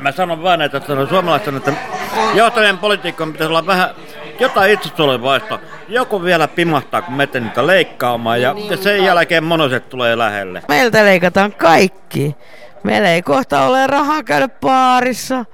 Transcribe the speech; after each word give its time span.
Mä 0.00 0.12
sanon 0.12 0.42
vaan, 0.42 0.62
että 0.62 0.80
suomalaisten, 1.08 1.56
että 1.56 1.72
johtavien 2.34 2.78
poliitikkojen 2.78 3.32
pitäisi 3.32 3.50
olla 3.50 3.66
vähän 3.66 3.90
jotain 4.40 4.72
itse 4.72 4.90
tulevaista. 4.90 5.58
Joku 5.88 6.22
vielä 6.22 6.48
pimahtaa, 6.48 7.02
kun 7.02 7.14
meten 7.14 7.42
niitä 7.44 7.66
leikkaamaan 7.66 8.42
ja, 8.42 8.54
ja 8.70 8.76
sen 8.76 9.04
jälkeen 9.04 9.44
monoset 9.44 9.88
tulee 9.88 10.18
lähelle. 10.18 10.62
Meiltä 10.68 11.04
leikataan 11.04 11.52
kaikki. 11.52 12.36
Meillä 12.82 13.08
ei 13.08 13.22
kohta 13.22 13.62
ole 13.62 13.86
rahaa 13.86 14.22
käydä 14.22 14.48
baarissa, 14.48 15.44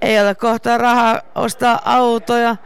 ei 0.00 0.20
ole 0.20 0.34
kohta 0.34 0.78
rahaa 0.78 1.20
ostaa 1.34 1.80
autoja, 1.84 2.56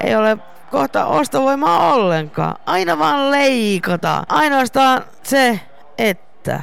ei 0.00 0.16
ole 0.16 0.38
kohta 0.70 1.06
ostovoimaa 1.06 1.94
ollenkaan. 1.94 2.56
Aina 2.66 2.98
vaan 2.98 3.30
leikataan. 3.30 4.24
Ainoastaan 4.28 5.02
se, 5.22 5.60
että 5.98 6.62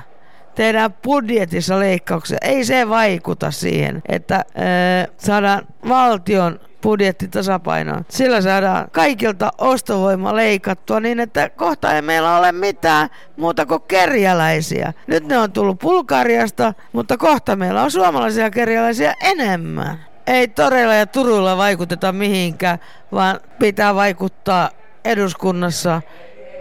tehdään 0.55 0.93
budjetissa 0.93 1.79
leikkauksia. 1.79 2.37
Ei 2.41 2.65
se 2.65 2.89
vaikuta 2.89 3.51
siihen, 3.51 4.01
että 4.09 4.45
ee, 4.55 5.07
saadaan 5.17 5.67
valtion 5.89 6.59
budjetti 6.81 7.27
tasapainoon. 7.27 8.05
Sillä 8.09 8.41
saadaan 8.41 8.87
kaikilta 8.91 9.51
ostovoima 9.57 10.35
leikattua 10.35 10.99
niin, 10.99 11.19
että 11.19 11.49
kohta 11.49 11.95
ei 11.95 12.01
meillä 12.01 12.37
ole 12.37 12.51
mitään 12.51 13.09
muuta 13.37 13.65
kuin 13.65 13.81
kerjäläisiä. 13.81 14.93
Nyt 15.07 15.27
ne 15.27 15.37
on 15.37 15.51
tullut 15.51 15.79
Bulgariasta, 15.79 16.73
mutta 16.93 17.17
kohta 17.17 17.55
meillä 17.55 17.83
on 17.83 17.91
suomalaisia 17.91 18.49
kerjäläisiä 18.49 19.13
enemmän. 19.21 19.99
Ei 20.27 20.47
toreilla 20.47 20.93
ja 20.93 21.05
Turuilla 21.05 21.57
vaikuteta 21.57 22.11
mihinkään, 22.11 22.79
vaan 23.11 23.39
pitää 23.59 23.95
vaikuttaa 23.95 24.69
eduskunnassa. 25.05 26.01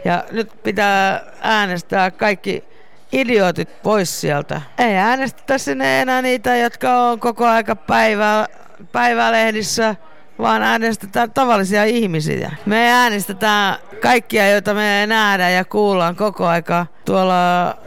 Ja 0.04 0.24
nyt 0.32 0.62
pitää 0.62 1.24
äänestää 1.40 2.10
kaikki 2.10 2.64
idiotit 3.12 3.82
pois 3.82 4.20
sieltä. 4.20 4.62
Ei 4.78 4.94
äänestetä 4.94 5.58
sinne 5.58 6.02
enää 6.02 6.22
niitä, 6.22 6.56
jotka 6.56 7.10
on 7.10 7.20
koko 7.20 7.46
aika 7.46 7.76
päivää, 7.76 8.46
päivälehdissä 8.92 9.96
vaan 10.40 10.62
äänestetään 10.62 11.30
tavallisia 11.30 11.84
ihmisiä. 11.84 12.56
Me 12.66 12.92
äänestetään 12.92 13.76
kaikkia, 14.02 14.50
joita 14.50 14.74
me 14.74 15.06
nähdään 15.06 15.54
ja 15.54 15.64
kuullaan 15.64 16.16
koko 16.16 16.46
aika 16.46 16.86
tuolla 17.04 17.34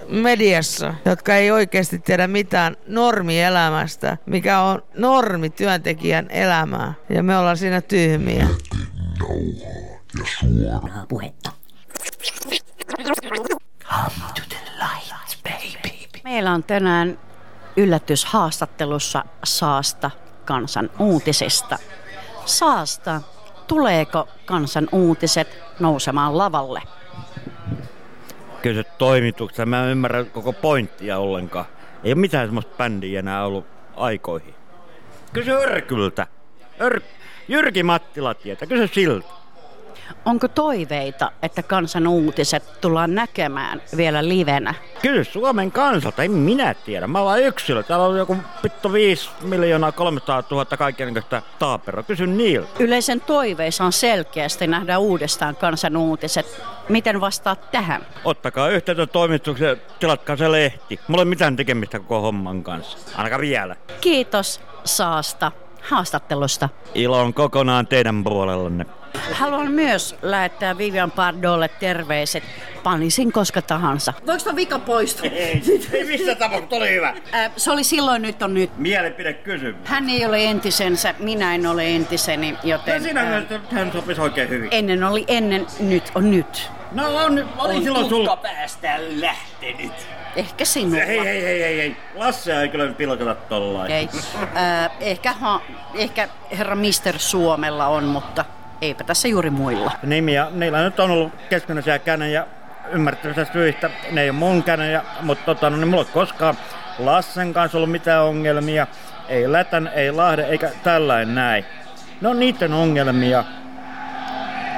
mediassa, 0.10 0.94
jotka 1.06 1.36
ei 1.36 1.52
oikeasti 1.52 2.00
tiedä 2.00 2.28
mitään 2.28 2.78
normielämästä, 2.88 4.18
mikä 4.26 4.60
on 4.60 4.84
normi 4.98 5.50
työntekijän 5.50 6.28
elämää. 6.30 6.94
Ja 7.10 7.24
me 7.24 7.38
ollaan 7.38 7.58
siinä 7.58 7.82
tyhmiä. 7.82 8.48
ja 10.20 10.26
suoraa 10.40 11.06
puhetta. 11.10 11.52
Meillä 16.34 16.52
on 16.52 16.64
tänään 16.64 17.20
yllätyshaastattelussa 17.78 19.26
Saasta 19.44 20.12
kansan 20.46 20.90
uutisista. 21.00 21.78
Saasta, 22.46 23.22
tuleeko 23.68 24.28
kansan 24.46 24.88
uutiset 24.92 25.58
nousemaan 25.80 26.38
lavalle? 26.38 26.82
Kyllä 28.62 28.84
se 28.84 28.90
toimituksessa, 28.98 29.66
mä 29.66 29.84
en 29.84 29.90
ymmärrä 29.90 30.24
koko 30.24 30.54
pointtia 30.54 31.18
ollenkaan. 31.18 31.66
Ei 32.04 32.14
ole 32.14 32.22
mitään 32.22 32.48
semmoista 32.48 32.76
bändiä 32.78 33.20
enää 33.20 33.46
ollut 33.46 33.66
aikoihin. 33.96 34.56
Kysy 35.34 35.52
Örkyltä. 35.52 36.28
Ör... 36.80 37.02
Jyrki 37.48 37.84
Mattila 37.84 38.34
tietää, 38.34 38.68
kysy 38.68 38.88
siltä. 38.88 39.43
Onko 40.26 40.48
toiveita, 40.48 41.32
että 41.42 41.64
kansan 41.64 42.08
uutiset 42.08 42.82
tullaan 42.82 43.16
näkemään 43.16 43.82
vielä 43.98 44.28
livenä? 44.28 44.74
Kyllä 45.02 45.24
Suomen 45.24 45.72
kansalta, 45.72 46.24
en 46.24 46.32
minä 46.32 46.74
tiedä. 46.74 47.08
Mä 47.08 47.22
olen 47.22 47.44
yksilö. 47.44 47.84
Täällä 47.84 48.06
on 48.06 48.18
joku 48.18 48.38
vittu 48.64 48.94
5 48.94 49.30
miljoonaa 49.42 49.92
300 49.92 50.44
000 50.52 50.66
kaikenlaista 50.66 51.42
taaperoa. 51.60 52.04
Kysyn 52.04 52.38
niiltä. 52.38 52.70
Yleisen 52.80 53.22
toiveissa 53.22 53.84
on 53.84 53.94
selkeästi 53.94 54.68
nähdä 54.68 54.98
uudestaan 55.00 55.56
kansan 55.56 55.98
uutiset. 55.98 56.62
Miten 56.90 57.22
vastaat 57.22 57.72
tähän? 57.72 58.06
Ottakaa 58.26 58.70
yhteyttä 58.70 59.08
toimitukseen, 59.08 59.82
tilatkaa 60.00 60.36
se 60.36 60.52
lehti. 60.52 61.00
Mulla 61.08 61.22
ei 61.22 61.26
mitään 61.26 61.56
tekemistä 61.56 62.00
koko 62.00 62.22
homman 62.22 62.64
kanssa. 62.64 62.98
Ainakaan 63.18 63.42
vielä. 63.42 63.76
Kiitos 64.02 64.62
Saasta 64.84 65.52
haastattelusta. 65.82 66.70
Ilo 66.96 67.20
on 67.20 67.34
kokonaan 67.34 67.88
teidän 67.88 68.24
puolellanne. 68.24 68.86
Haluan 69.32 69.72
myös 69.72 70.16
lähettää 70.22 70.78
Vivian 70.78 71.12
Pardolle 71.12 71.70
terveiset. 71.80 72.44
Panisin 72.84 73.32
koska 73.32 73.62
tahansa. 73.62 74.14
Voiko 74.28 74.44
tuon 74.44 74.56
vika 74.56 74.80
poistua? 74.80 75.30
Ei, 75.30 75.62
ei 75.92 76.04
missä 76.04 76.36
tapauksessa, 76.36 76.76
oli 76.76 76.90
hyvä. 76.90 77.14
Äh, 77.34 77.52
se 77.58 77.72
oli 77.72 77.84
silloin, 77.84 78.22
nyt 78.22 78.42
on 78.42 78.54
nyt. 78.54 78.78
Mielipide 78.78 79.34
kysymys. 79.34 79.76
Hän 79.86 80.10
ei 80.10 80.26
ole 80.26 80.46
entisensä, 80.46 81.16
minä 81.20 81.56
en 81.56 81.68
ole 81.68 81.96
entiseni, 81.96 82.58
joten... 82.64 82.98
No 82.98 83.04
siinä 83.04 83.38
äh, 83.38 83.44
hän 83.72 83.92
sopisi 83.92 84.22
oikein 84.22 84.50
hyvin. 84.50 84.68
Ennen 84.72 85.04
oli 85.04 85.26
ennen, 85.28 85.68
nyt 85.80 86.12
on 86.16 86.32
nyt. 86.32 86.72
No 86.92 87.16
on, 87.16 87.50
oli 87.58 87.76
on 87.76 87.84
silloin 87.84 88.10
sulla. 88.10 88.38
päästä 88.38 88.96
lähtenyt. 89.00 89.94
Ehkä 90.36 90.66
sinulla. 90.66 91.06
Hei, 91.06 91.24
hei, 91.24 91.44
hei, 91.44 91.62
hei, 91.62 91.78
hei. 91.78 91.98
Lasse 92.16 92.62
ei 92.62 92.70
kyllä 92.70 92.94
pilkata 92.94 93.36
tollain. 93.36 93.92
Okay. 94.08 94.20
Äh, 94.56 94.92
ehkä, 95.00 95.34
ha, 95.34 95.62
ehkä 95.96 96.30
herra 96.58 96.76
Mister 96.76 97.20
Suomella 97.20 97.88
on, 97.88 98.04
mutta 98.04 98.46
eipä 98.84 99.04
tässä 99.04 99.28
juuri 99.28 99.50
muilla. 99.50 99.92
Nimiä, 100.04 100.48
niillä 100.52 100.84
nyt 100.84 101.00
on 101.00 101.12
ollut 101.12 101.34
keskenäisiä 101.50 102.00
känejä 102.00 102.48
ymmärtävistä 102.92 103.46
syistä. 103.54 103.90
Ne 104.12 104.22
ei 104.22 104.30
ole 104.30 104.38
mun 104.38 104.64
känejä, 104.64 105.04
mutta 105.22 105.46
tota, 105.46 105.70
no, 105.70 105.78
niin 105.78 105.88
mulla 105.88 106.04
ei 106.04 106.10
koskaan 106.14 106.58
Lassen 107.00 107.54
kanssa 107.54 107.78
ollut 107.78 107.92
mitään 107.92 108.24
ongelmia. 108.24 108.88
Ei 109.28 109.52
Lätän, 109.52 109.92
ei 109.96 110.12
Lahden, 110.12 110.50
eikä 110.50 110.72
tällainen 110.84 111.36
näin. 111.36 111.66
Ne 112.22 112.28
on 112.28 112.40
niiden 112.40 112.74
ongelmia. 112.74 113.44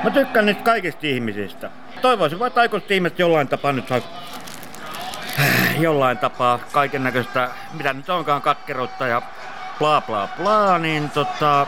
Mä 0.03 0.09
tykkään 0.09 0.45
niistä 0.45 0.63
kaikista 0.63 1.07
ihmisistä. 1.07 1.71
Toivoisin 2.01 2.39
vaan, 2.39 2.47
että 2.47 2.61
aikuiset 2.61 2.91
ihmiset 2.91 3.19
jollain 3.19 3.47
tapaa 3.47 3.71
nyt 3.71 3.87
saisi 3.87 4.07
jollain 5.79 6.17
tapaa 6.17 6.59
kaiken 6.71 7.03
näköistä, 7.03 7.49
mitä 7.73 7.93
nyt 7.93 8.09
onkaan 8.09 8.41
katkeruutta 8.41 9.07
ja 9.07 9.21
bla 9.79 10.01
bla 10.01 10.29
bla, 10.37 10.77
niin 10.77 11.09
tota, 11.09 11.67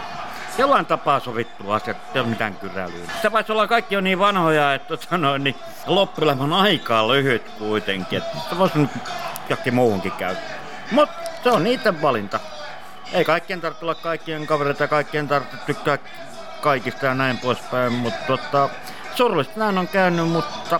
jollain 0.57 0.85
tapaa 0.85 1.19
sovittu 1.19 1.71
asiat, 1.71 1.97
ei 2.15 2.21
ole 2.21 2.29
mitään 2.29 2.55
kyräilyä. 2.55 3.05
Se 3.21 3.31
voisi 3.31 3.51
olla 3.51 3.67
kaikki 3.67 3.97
on 3.97 4.03
niin 4.03 4.19
vanhoja, 4.19 4.73
että 4.73 4.87
tota 4.87 5.17
noin, 5.17 5.43
niin 5.43 5.55
loppuelämän 5.85 6.53
aikaa 6.53 7.07
lyhyt 7.07 7.49
kuitenkin, 7.59 8.17
että 8.17 8.37
se 8.49 8.57
voisi 8.57 8.79
nyt 8.79 8.89
jokin 9.49 9.73
muuhunkin 9.73 10.11
käydä. 10.11 10.39
Mutta 10.91 11.29
se 11.43 11.51
on 11.51 11.63
niiden 11.63 12.01
valinta. 12.01 12.39
Ei 13.13 13.25
kaikkien 13.25 13.61
tarvitse 13.61 13.85
olla 13.85 13.95
kaikkien 13.95 14.47
kavereita 14.47 14.87
kaikkien 14.87 15.27
tarvitse 15.27 15.57
tykkää 15.65 15.97
kaikista 16.61 17.05
ja 17.05 17.13
näin 17.13 17.37
poispäin, 17.37 17.93
mutta 17.93 18.19
tota, 18.27 18.69
surullista 19.15 19.59
näin 19.59 19.77
on 19.77 19.87
käynyt, 19.87 20.27
mutta, 20.27 20.79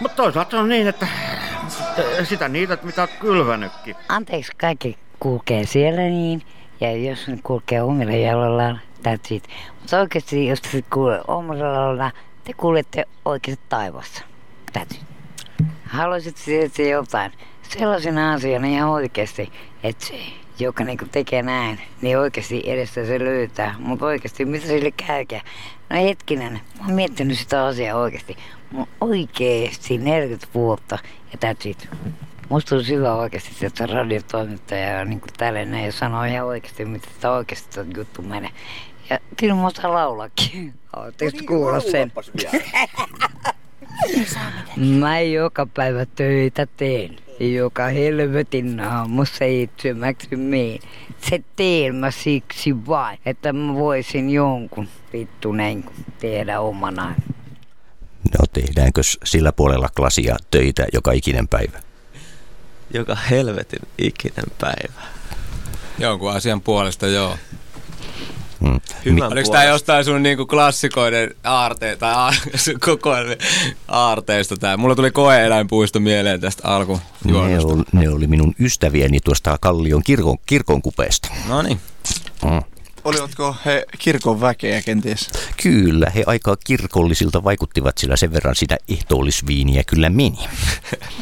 mutta 0.00 0.16
toisaalta 0.16 0.60
on 0.60 0.68
niin, 0.68 0.88
että 0.88 1.06
sitä 2.24 2.48
niitä, 2.48 2.78
mitä 2.82 3.02
olet 3.02 3.12
kylvänytkin. 3.20 3.96
Anteeksi, 4.08 4.52
kaikki 4.60 4.98
kulkee 5.20 5.66
siellä 5.66 6.00
niin, 6.02 6.42
ja 6.80 6.96
jos 6.96 7.28
ne 7.28 7.38
kulkee 7.42 7.82
omilla 7.82 8.12
jaloillaan, 8.12 8.80
that's 9.02 9.34
it. 9.34 9.48
Mutta 9.80 10.00
oikeasti, 10.00 10.46
jos 10.46 10.60
te 10.60 10.84
kuulee 10.92 11.20
omalla 11.28 12.12
te 12.44 12.52
kuulette 12.52 13.04
oikeasti 13.24 13.64
taivassa. 13.68 14.22
That's 14.78 14.94
it. 14.94 15.04
Haluaisit 15.84 16.36
tietää 16.44 16.86
jotain 16.86 17.32
sellaisena 17.62 18.32
asiana 18.32 18.66
ihan 18.66 18.88
oikeasti, 18.88 19.52
että 19.82 20.06
se, 20.06 20.14
joka 20.58 20.84
niinku 20.84 21.04
tekee 21.12 21.42
näin, 21.42 21.80
niin 22.02 22.18
oikeasti 22.18 22.62
edestä 22.66 23.04
se 23.04 23.18
löytää. 23.18 23.74
Mutta 23.78 24.06
oikeasti, 24.06 24.44
mitä 24.44 24.66
sille 24.66 24.90
käykää? 24.90 25.40
No 25.90 25.96
hetkinen, 25.96 26.52
mä 26.52 26.84
oon 26.86 26.94
miettinyt 26.94 27.38
sitä 27.38 27.66
asiaa 27.66 27.98
oikeasti. 27.98 28.36
Mä 28.72 28.78
oon 28.78 28.88
oikeesti 29.00 29.98
40 29.98 30.46
vuotta 30.54 30.98
ja 31.32 31.52
that's 31.52 31.68
it. 31.68 31.88
Musta 32.48 32.76
on 32.76 32.88
hyvä 32.88 33.14
oikeasti, 33.14 33.66
että 33.66 33.86
radiotoimittaja 33.86 35.00
on 35.00 35.10
niin 35.10 35.20
tällainen 35.36 35.84
ja 35.84 35.92
sanoo 35.92 36.24
ihan 36.24 36.46
oikeasti, 36.46 36.84
mitä 36.84 37.08
sitä 37.14 37.30
oikeasti 37.30 37.80
juttu 37.96 38.22
menee. 38.22 38.50
Ja 39.10 39.18
kyllä 39.36 39.54
mä 39.54 39.66
osaan 39.66 39.94
laulakin. 39.94 40.74
Oletteko 40.96 41.30
no 41.30 41.38
niin, 41.38 41.46
kuulla 41.46 41.80
sen? 41.80 42.12
Mä 45.00 45.20
joka 45.20 45.66
päivä 45.66 46.06
töitä 46.06 46.66
teen. 46.76 47.16
Joka 47.40 47.86
helvetin 47.86 48.80
aamu 48.80 49.24
seitsemäksi 49.24 50.36
meen. 50.36 50.78
Se 51.30 51.42
teen 51.56 51.94
mä 51.94 52.10
siksi 52.10 52.86
vain, 52.86 53.18
että 53.26 53.52
mä 53.52 53.74
voisin 53.74 54.30
jonkun 54.30 54.88
vittu 55.12 55.52
näin 55.52 55.84
tehdä 56.18 56.60
omanaan. 56.60 57.14
No 58.38 58.44
tehdäänkö 58.52 59.00
sillä 59.24 59.52
puolella 59.52 59.88
klasia 59.96 60.36
töitä 60.50 60.86
joka 60.92 61.12
ikinen 61.12 61.48
päivä? 61.48 61.87
Joka 62.94 63.14
helvetin 63.30 63.80
ikinen 63.98 64.44
päivä. 64.60 65.02
Jonkun 65.98 66.32
asian 66.32 66.60
puolesta 66.60 67.06
joo. 67.06 67.36
Mm. 68.60 68.80
Hyvän 69.04 69.32
Oliko 69.32 69.50
tää 69.50 69.64
jostain 69.64 70.04
sun 70.04 70.22
niinku 70.22 70.46
klassikoiden 70.46 71.34
aarte, 71.44 71.96
tai 71.96 72.14
a, 72.14 72.32
kokoelmien 72.86 73.38
aarteista 73.88 74.56
tää? 74.56 74.76
Mulla 74.76 74.94
tuli 74.94 75.10
koe-eläinpuisto 75.10 76.00
mieleen 76.00 76.40
tästä 76.40 76.68
alku. 76.68 77.00
Ne, 77.24 77.36
oli, 77.36 77.82
ne 77.92 78.08
oli 78.08 78.26
minun 78.26 78.54
ystäviäni 78.60 79.20
tuosta 79.24 79.58
Kallion 79.60 80.02
kirkon, 80.02 80.36
kirkon 80.46 80.82
kupeesta. 80.82 81.28
No 81.48 81.62
niin. 81.62 81.80
Mm. 82.44 82.62
Olivatko 83.08 83.56
he 83.64 83.86
kirkon 83.98 84.40
väkeä 84.40 84.82
kenties? 84.82 85.30
Kyllä, 85.62 86.10
he 86.14 86.24
aika 86.26 86.56
kirkollisilta 86.56 87.44
vaikuttivat, 87.44 87.98
sillä 87.98 88.16
sen 88.16 88.32
verran 88.32 88.54
sitä 88.54 88.76
ehtoollisviiniä 88.88 89.84
kyllä 89.84 90.10
meni. 90.10 90.38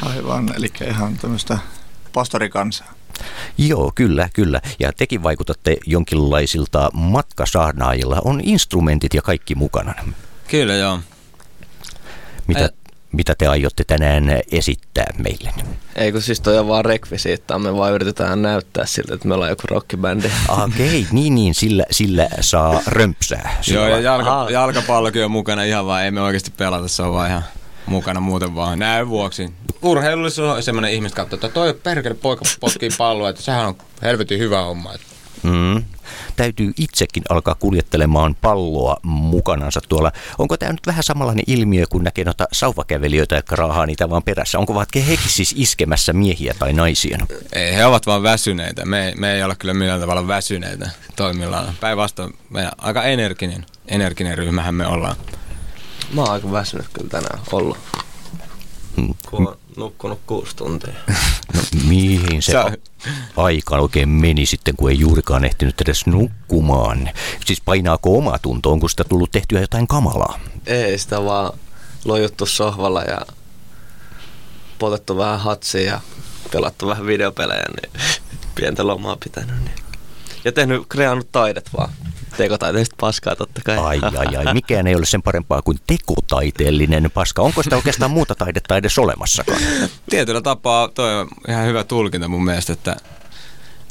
Aivan, 0.01 0.53
eli 0.57 0.71
ihan 0.87 1.17
tämmöistä 1.17 1.57
pastorikansaa. 2.13 2.93
Joo, 3.57 3.91
kyllä, 3.95 4.29
kyllä. 4.33 4.61
Ja 4.79 4.93
tekin 4.93 5.23
vaikutatte 5.23 5.77
jonkinlaisilta 5.85 6.89
matkasaarnaajilla. 6.93 8.21
On 8.23 8.41
instrumentit 8.43 9.13
ja 9.13 9.21
kaikki 9.21 9.55
mukana. 9.55 9.93
Kyllä 10.47 10.75
joo. 10.75 10.99
Mitä, 12.47 12.65
Ä- 12.65 12.69
mitä 13.11 13.35
te 13.37 13.47
aiotte 13.47 13.83
tänään 13.83 14.39
esittää 14.51 15.13
meille? 15.17 15.53
Ei 15.95 16.11
kun 16.11 16.21
siis 16.21 16.41
toi 16.41 16.57
on 16.57 16.67
vaan 16.67 16.85
rekvisiittaa, 16.85 17.59
me 17.59 17.75
vaan 17.75 17.93
yritetään 17.93 18.41
näyttää 18.41 18.85
siltä, 18.85 19.13
että 19.13 19.27
me 19.27 19.33
ollaan 19.33 19.49
joku 19.49 19.63
rockibändi. 19.69 20.27
Okei, 20.63 21.07
niin 21.11 21.35
niin, 21.35 21.55
sillä, 21.55 21.83
sillä 21.91 22.29
saa 22.41 22.81
römpsää. 22.87 23.57
Sillä 23.61 23.79
Joo, 23.79 23.89
ja 23.89 23.99
jalka, 23.99 24.41
Aha. 24.41 24.49
jalkapallokin 24.49 25.25
on 25.25 25.31
mukana 25.31 25.63
ihan 25.63 25.85
vaan, 25.85 26.03
ei 26.03 26.11
me 26.11 26.21
oikeasti 26.21 26.51
pelata, 26.57 26.87
se 26.87 27.01
on 27.01 27.13
vaan 27.13 27.29
ihan 27.29 27.43
mukana 27.85 28.19
muuten 28.19 28.55
vaan 28.55 28.79
näin 28.79 29.09
vuoksi. 29.09 29.53
Urheilullisuus 29.81 30.55
on 30.55 30.63
semmoinen 30.63 31.11
katsoo, 31.11 31.35
että 31.35 31.49
toi 31.49 31.73
perkele 31.73 32.15
poika 32.15 32.45
potkii 32.59 32.89
palloa, 32.97 33.29
että 33.29 33.41
sehän 33.41 33.67
on 33.67 33.77
helvetin 34.01 34.39
hyvä 34.39 34.61
homma. 34.61 34.93
Että 34.93 35.07
Mm. 35.43 35.83
Täytyy 36.35 36.73
itsekin 36.77 37.23
alkaa 37.29 37.55
kuljettelemaan 37.55 38.35
palloa 38.41 38.97
mukanansa 39.03 39.79
tuolla. 39.89 40.11
Onko 40.37 40.57
tämä 40.57 40.71
nyt 40.71 40.87
vähän 40.87 41.03
samanlainen 41.03 41.43
ilmiö, 41.47 41.85
kun 41.89 42.03
näkee 42.03 42.25
noita 42.25 42.47
sauvakävelijöitä, 42.51 43.35
jotka 43.35 43.55
raahaa 43.55 43.85
niitä 43.85 44.09
vaan 44.09 44.23
perässä? 44.23 44.59
Onko 44.59 44.73
vaan 44.73 44.85
hekin 44.95 45.29
siis 45.29 45.53
iskemässä 45.57 46.13
miehiä 46.13 46.53
tai 46.59 46.73
naisia? 46.73 47.17
Ei, 47.53 47.75
he 47.75 47.85
ovat 47.85 48.05
vaan 48.05 48.23
väsyneitä. 48.23 48.85
Me, 48.85 49.13
me 49.17 49.33
ei 49.33 49.43
olla 49.43 49.55
kyllä 49.55 49.73
millään 49.73 49.99
tavalla 50.01 50.27
väsyneitä 50.27 50.89
toimillaan. 51.15 51.73
Päinvastoin 51.79 52.33
meidän 52.49 52.71
aika 52.77 53.03
energinen, 53.03 53.65
energinen 53.87 54.37
ryhmähän 54.37 54.75
me 54.75 54.87
ollaan. 54.87 55.15
Mä 56.13 56.21
oon 56.21 56.31
aika 56.31 56.51
väsynyt 56.51 56.85
kyllä 56.93 57.09
tänään 57.09 57.39
ollut, 57.51 57.77
Mm. 58.97 59.13
kun 59.29 59.47
oon 59.47 59.57
nukkunut 59.77 60.19
kuusi 60.27 60.55
tuntia. 60.55 60.93
Mihin 61.87 62.41
se 62.41 62.51
Sä- 62.51 62.71
aika 63.37 63.75
oikein 63.77 64.09
meni 64.09 64.45
sitten, 64.45 64.75
kun 64.75 64.89
ei 64.91 64.99
juurikaan 64.99 65.45
ehtinyt 65.45 65.81
edes 65.81 66.05
nukkumaan? 66.05 67.09
Siis 67.45 67.61
painaako 67.61 68.17
oma 68.17 68.39
tunto? 68.39 68.71
Onko 68.71 68.87
sitä 68.87 69.03
tullut 69.03 69.31
tehtyä 69.31 69.61
jotain 69.61 69.87
kamalaa? 69.87 70.39
Ei 70.65 70.97
sitä 70.97 71.23
vaan 71.23 71.59
lojuttu 72.05 72.45
sohvalla 72.45 73.01
ja 73.03 73.21
potettu 74.79 75.17
vähän 75.17 75.39
hatsia 75.39 75.81
ja 75.81 76.01
pelattu 76.51 76.87
vähän 76.87 77.05
videopelejä, 77.05 77.63
niin 77.81 78.01
pientä 78.55 78.87
lomaa 78.87 79.17
pitänyt. 79.23 79.55
Niin. 79.59 79.75
Ja 80.45 80.51
tehnyt, 80.51 80.83
kreannut 80.89 81.31
taidet 81.31 81.69
vaan. 81.77 81.89
Tekotaiteista 82.37 82.95
paskaa 82.99 83.35
totta 83.35 83.61
kai. 83.65 83.77
Ai, 83.77 83.99
ai, 84.17 84.35
ai. 84.35 84.53
Mikään 84.53 84.87
ei 84.87 84.95
ole 84.95 85.05
sen 85.05 85.21
parempaa 85.21 85.61
kuin 85.61 85.79
tekotaiteellinen 85.87 87.11
paska. 87.13 87.41
Onko 87.41 87.63
sitä 87.63 87.75
oikeastaan 87.75 88.11
muuta 88.11 88.35
taidetta 88.35 88.77
edes 88.77 88.99
olemassakaan? 88.99 89.61
Tietyllä 90.09 90.41
tapaa 90.41 90.87
toi 90.87 91.19
on 91.19 91.27
ihan 91.47 91.65
hyvä 91.65 91.83
tulkinta 91.83 92.27
mun 92.27 92.45
mielestä, 92.45 92.73
että 92.73 92.95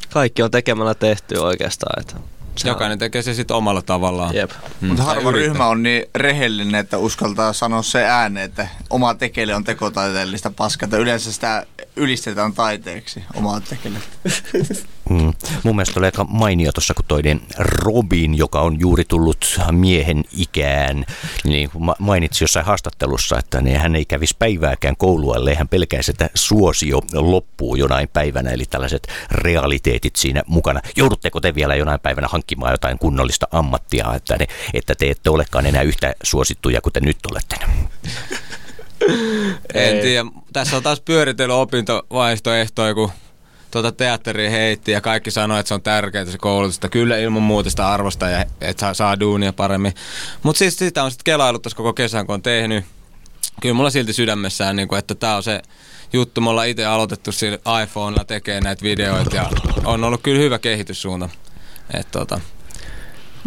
Kaikki 0.09 0.43
on 0.43 0.51
tekemällä 0.51 0.95
tehty 0.95 1.37
oikeastaan. 1.37 2.01
Että 2.01 2.15
se 2.57 2.67
jokainen 2.67 2.99
tekee 2.99 3.21
se 3.21 3.33
sitten 3.33 3.57
omalla 3.57 3.81
tavallaan. 3.81 4.35
Jep. 4.35 4.51
Mm, 4.81 4.87
Mutta 4.87 5.03
harva 5.03 5.29
yrittää. 5.29 5.47
ryhmä 5.47 5.67
on 5.67 5.83
niin 5.83 6.05
rehellinen, 6.15 6.75
että 6.75 6.97
uskaltaa 6.97 7.53
sanoa 7.53 7.81
se 7.81 8.05
ääneen, 8.05 8.45
että 8.45 8.67
oma 8.89 9.15
tekele 9.15 9.55
on 9.55 9.63
tekotaiteellista 9.63 10.51
paskaa. 10.51 10.89
Yleensä 10.97 11.33
sitä 11.33 11.65
ylistetään 11.95 12.53
taiteeksi, 12.53 13.23
omaa 13.35 13.61
tekele. 13.61 13.99
Mm. 15.09 15.33
Mun 15.63 15.75
mielestä 15.75 15.99
oli 15.99 16.05
aika 16.05 16.23
mainio 16.23 16.71
tuossa, 16.71 16.93
kun 16.93 17.05
toinen 17.07 17.41
Robin, 17.57 18.37
joka 18.37 18.61
on 18.61 18.79
juuri 18.79 19.05
tullut 19.05 19.59
miehen 19.71 20.23
ikään, 20.37 21.05
niin 21.43 21.69
mainitsi 21.99 22.43
jossain 22.43 22.65
haastattelussa, 22.65 23.39
että 23.39 23.61
niin 23.61 23.79
hän 23.79 23.95
ei 23.95 24.05
kävisi 24.05 24.35
päivääkään 24.39 24.97
koulua, 24.97 25.35
ellei 25.35 25.55
hän 25.55 25.67
pelkäisi, 25.67 26.11
että 26.11 26.29
suosio 26.33 26.99
loppuu 27.13 27.75
jonain 27.75 28.07
päivänä, 28.07 28.49
eli 28.49 28.65
tällaiset 28.65 29.07
realiteetit 29.31 30.15
siinä 30.15 30.43
mukana. 30.47 30.81
Joudutteko 30.95 31.39
te 31.39 31.55
vielä 31.55 31.75
jonain 31.75 31.99
päivänä 31.99 32.27
hankkimaan 32.27 32.46
jotain 32.71 32.99
kunnollista 32.99 33.47
ammattia, 33.51 34.13
että, 34.15 34.35
ne, 34.39 34.47
että 34.73 34.95
te 34.95 35.09
ette 35.09 35.29
olekaan 35.29 35.65
enää 35.65 35.81
yhtä 35.81 36.13
suosittuja 36.23 36.81
kuin 36.81 36.93
te 36.93 36.99
nyt 36.99 37.17
olette? 37.31 37.55
En 39.73 40.01
tiedä. 40.01 40.25
Tässä 40.53 40.77
on 40.77 40.83
taas 40.83 41.01
pyöritellyt 41.01 41.55
opintovaihtoehtoja, 41.55 42.93
kun 42.93 43.11
tuota 43.71 43.91
teatteria 43.91 44.49
heitti 44.49 44.91
ja 44.91 45.01
kaikki 45.01 45.31
sanoi, 45.31 45.59
että 45.59 45.67
se 45.67 45.73
on 45.73 45.81
tärkeää 45.81 46.25
se 46.25 46.37
koulutus. 46.37 46.79
Kyllä 46.91 47.17
ilman 47.17 47.43
muuta 47.43 47.69
sitä 47.69 47.87
arvostaa 47.89 48.29
ja 48.29 48.45
että 48.61 48.81
saa, 48.81 48.93
saa 48.93 49.19
duunia 49.19 49.53
paremmin. 49.53 49.93
Mutta 50.43 50.59
siis 50.59 50.77
sitä 50.77 51.03
on 51.03 51.11
sitten 51.11 51.23
kelailut 51.23 51.61
tässä 51.61 51.77
koko 51.77 51.93
kesän, 51.93 52.25
kun 52.25 52.33
on 52.33 52.41
tehnyt. 52.41 52.85
Kyllä 53.61 53.75
mulla 53.75 53.89
silti 53.89 54.13
sydämessään, 54.13 54.75
niin 54.75 54.87
kuin, 54.87 54.99
että 54.99 55.15
tämä 55.15 55.35
on 55.35 55.43
se 55.43 55.61
juttu. 56.13 56.41
Me 56.41 56.49
ollaan 56.49 56.67
itse 56.67 56.85
aloitettu 56.85 57.31
sillä 57.31 57.83
iPhonella 57.83 58.23
tekemään 58.23 58.63
näitä 58.63 58.83
videoita 58.83 59.35
ja 59.35 59.49
on 59.85 60.03
ollut 60.03 60.21
kyllä 60.21 60.39
hyvä 60.39 60.59
kehityssuunta. 60.59 61.29
Et, 61.93 62.07
tota, 62.11 62.39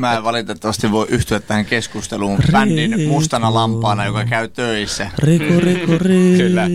Mä 0.00 0.16
en 0.16 0.24
valitettavasti 0.24 0.90
voi 0.90 1.06
yhtyä 1.08 1.40
tähän 1.40 1.64
keskusteluun 1.64 2.38
bändin 2.52 3.08
mustana 3.08 3.54
lampaana, 3.54 4.06
joka 4.06 4.24
käy 4.24 4.48
töissä. 4.48 5.10
Riku, 5.18 5.60
riku, 5.60 5.92
riku. 5.98 6.36
Kyllä. 6.36 6.66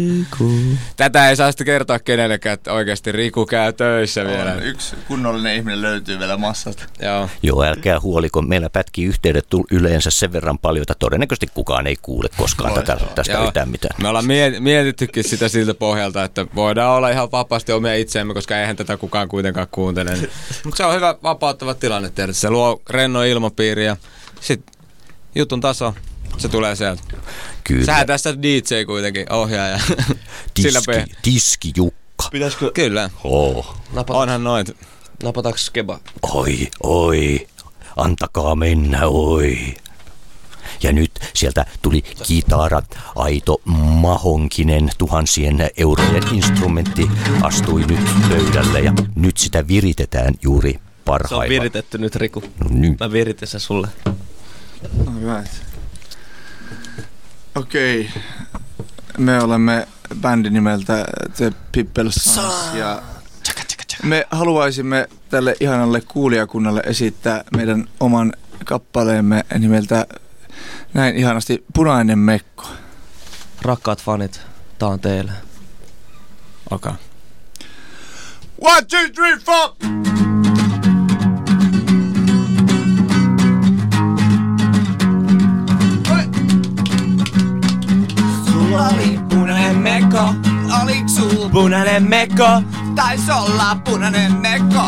tätä 0.97 1.29
ei 1.29 1.35
saa 1.35 1.51
sitten 1.51 1.65
kertoa 1.65 1.99
kenellekään, 1.99 2.53
että 2.53 2.73
oikeasti 2.73 3.11
Riku 3.11 3.45
käy 3.45 3.73
töissä 3.73 4.25
vielä. 4.25 4.51
On 4.51 4.63
Yksi 4.63 4.95
kunnollinen 5.07 5.55
ihminen 5.55 5.81
löytyy 5.81 6.19
vielä 6.19 6.37
massasta. 6.37 6.83
Joo. 7.01 7.29
Joo, 7.43 7.63
älkää 7.63 7.99
huoliko. 7.99 8.41
Meillä 8.41 8.69
pätkii 8.69 9.05
yhteydet 9.05 9.47
yleensä 9.71 10.09
sen 10.09 10.33
verran 10.33 10.57
paljon, 10.57 10.81
että 10.81 10.95
todennäköisesti 10.99 11.47
kukaan 11.53 11.87
ei 11.87 11.95
kuule 12.01 12.29
koskaan 12.37 12.73
tätä, 12.73 12.97
tästä 13.15 13.33
Joo. 13.33 13.45
yhtään 13.45 13.69
mitään. 13.69 14.01
Me 14.01 14.07
ollaan 14.07 14.25
miet- 14.25 14.59
mietittykin 14.59 15.23
sitä 15.23 15.49
siltä 15.49 15.73
pohjalta, 15.73 16.23
että 16.23 16.45
voidaan 16.55 16.95
olla 16.95 17.09
ihan 17.09 17.31
vapaasti 17.31 17.71
omia 17.71 17.95
itseämme, 17.95 18.33
koska 18.33 18.59
eihän 18.59 18.75
tätä 18.75 18.97
kukaan 18.97 19.27
kuitenkaan 19.27 19.67
kuuntele. 19.71 20.11
Mutta 20.63 20.77
se 20.77 20.85
on 20.85 20.95
hyvä 20.95 21.15
vapauttava 21.23 21.73
tilanne 21.73 22.09
tehdä. 22.09 22.33
Se 22.33 22.49
luo 22.49 22.81
renno 23.15 23.23
ilmapiiri 23.23 23.85
ja 23.85 23.97
sitten 24.41 24.75
jutun 25.35 25.61
taso, 25.61 25.93
se 26.37 26.49
tulee 26.49 26.75
sieltä. 26.75 27.03
Kyllä. 27.63 27.85
Sähän 27.85 28.07
tässä 28.07 28.41
DJ 28.41 28.83
kuitenkin, 28.85 29.31
ohjaaja. 29.31 29.79
Sillä 30.59 30.79
Tiski, 30.79 30.91
pe- 30.91 31.05
tiski 31.21 31.71
Jukka. 31.75 32.29
Pitäisikö 32.31 32.71
Kyllä. 32.71 33.09
Oh. 33.23 33.75
napata, 33.93 34.19
Onhan 34.19 34.43
noit. 34.43 34.71
napataanko 35.23 35.57
skeba? 35.57 35.99
Oi, 36.33 36.67
oi, 36.83 37.47
antakaa 37.95 38.55
mennä, 38.55 39.07
oi. 39.07 39.73
Ja 40.83 40.93
nyt 40.93 41.11
sieltä 41.33 41.65
tuli 41.81 42.01
kitara, 42.01 42.81
aito 43.15 43.61
mahonkinen 43.65 44.89
tuhansien 44.97 45.69
eurojen 45.77 46.23
instrumentti 46.33 47.09
astui 47.41 47.83
nyt 47.85 47.99
pöydälle 48.29 48.79
ja 48.79 48.93
nyt 49.15 49.37
sitä 49.37 49.67
viritetään 49.67 50.33
juuri 50.41 50.79
Se 51.27 51.35
on 51.35 51.49
viritetty 51.49 51.97
nyt, 51.97 52.15
Riku. 52.15 52.43
No 52.59 52.67
nyt. 52.69 52.99
Mä 52.99 53.11
viritin 53.11 53.47
sen 53.47 53.59
sulle. 53.59 53.87
Alright. 55.07 55.51
Okei. 57.55 58.09
Me 59.17 59.39
olemme 59.39 59.87
bändi 60.21 60.49
nimeltä 60.49 61.05
The 61.35 61.53
People 61.71 62.11
Sons 62.11 62.73
ja 62.73 63.01
me 64.03 64.27
haluaisimme 64.31 65.07
tälle 65.29 65.55
ihanalle 65.59 66.01
kuulijakunnalle 66.01 66.81
esittää 66.85 67.43
meidän 67.55 67.89
oman 67.99 68.33
kappaleemme 68.65 69.45
nimeltä 69.59 70.07
näin 70.93 71.15
ihanasti 71.15 71.65
Punainen 71.73 72.19
Mekko. 72.19 72.67
Rakkaat 73.61 74.01
fanit, 74.01 74.41
tää 74.79 74.89
on 74.89 74.99
teille. 74.99 75.31
Okay. 76.71 76.93
One, 78.61 78.85
two, 78.85 79.09
three, 79.13 79.37
four! 79.37 79.75
Mekko, 90.15 90.33
oliks 90.81 91.15
sul 91.15 91.49
punainen 91.49 92.09
mekko? 92.09 92.61
Tais 92.95 93.29
olla 93.29 93.75
punainen 93.83 94.33
mekko. 94.33 94.83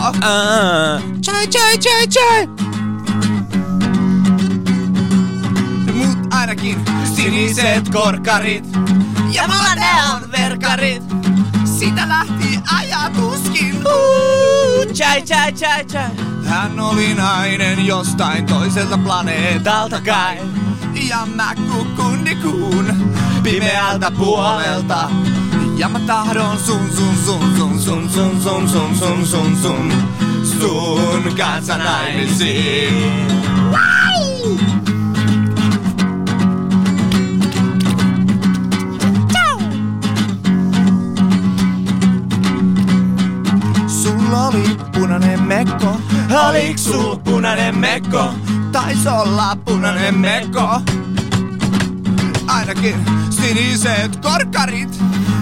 Chai, 1.21 1.47
chai, 1.47 1.77
chai, 1.77 2.07
chai. 2.07 2.47
Mut 5.93 6.33
ainakin 6.33 6.85
siniset 7.15 7.89
korkkarit 7.89 8.65
ja 9.31 9.47
mulla 9.47 9.75
ne 9.75 10.13
on 10.15 10.31
verkarit. 10.31 11.03
Sitä 11.79 12.09
lähti 12.09 12.59
ajatuskin. 12.77 13.75
Uh, 13.75 14.93
chai, 14.93 15.21
chai, 15.21 15.51
chai, 15.53 15.85
chai. 15.85 16.09
Hän 16.45 16.79
oli 16.79 17.13
nainen 17.13 17.85
jostain 17.85 18.45
toiselta 18.45 18.97
planeetalta 18.97 20.01
kai. 20.01 20.37
Ja 21.09 21.25
mä 21.35 21.55
kukundikuun 21.55 23.06
pimeältä 23.51 24.11
puolelta. 24.11 25.09
Ja 25.77 25.89
mä 25.89 25.99
tahdon 25.99 26.57
sun 26.57 26.89
sun 26.95 27.15
sun 27.25 27.55
sun 27.55 27.79
sun 27.79 28.09
sun 28.11 28.41
sun 28.41 28.69
sun 28.69 28.95
sun 28.95 29.25
sun 29.25 29.57
sun 29.61 29.93
sun 30.59 31.33
kanssa 31.37 31.77
naimisiin. 31.77 33.27
Sulla 43.87 44.47
oli 44.47 44.77
punainen 44.99 45.43
mekko, 45.43 45.97
oliks 46.47 46.83
sul 46.83 47.15
punainen 47.15 47.77
mekko? 47.77 48.33
Tais 48.71 49.07
olla 49.07 49.57
punainen 49.65 50.17
mekko. 50.17 50.81
Ainakin 52.47 52.95
siniset 53.47 54.15
korkkarit, 54.15 54.99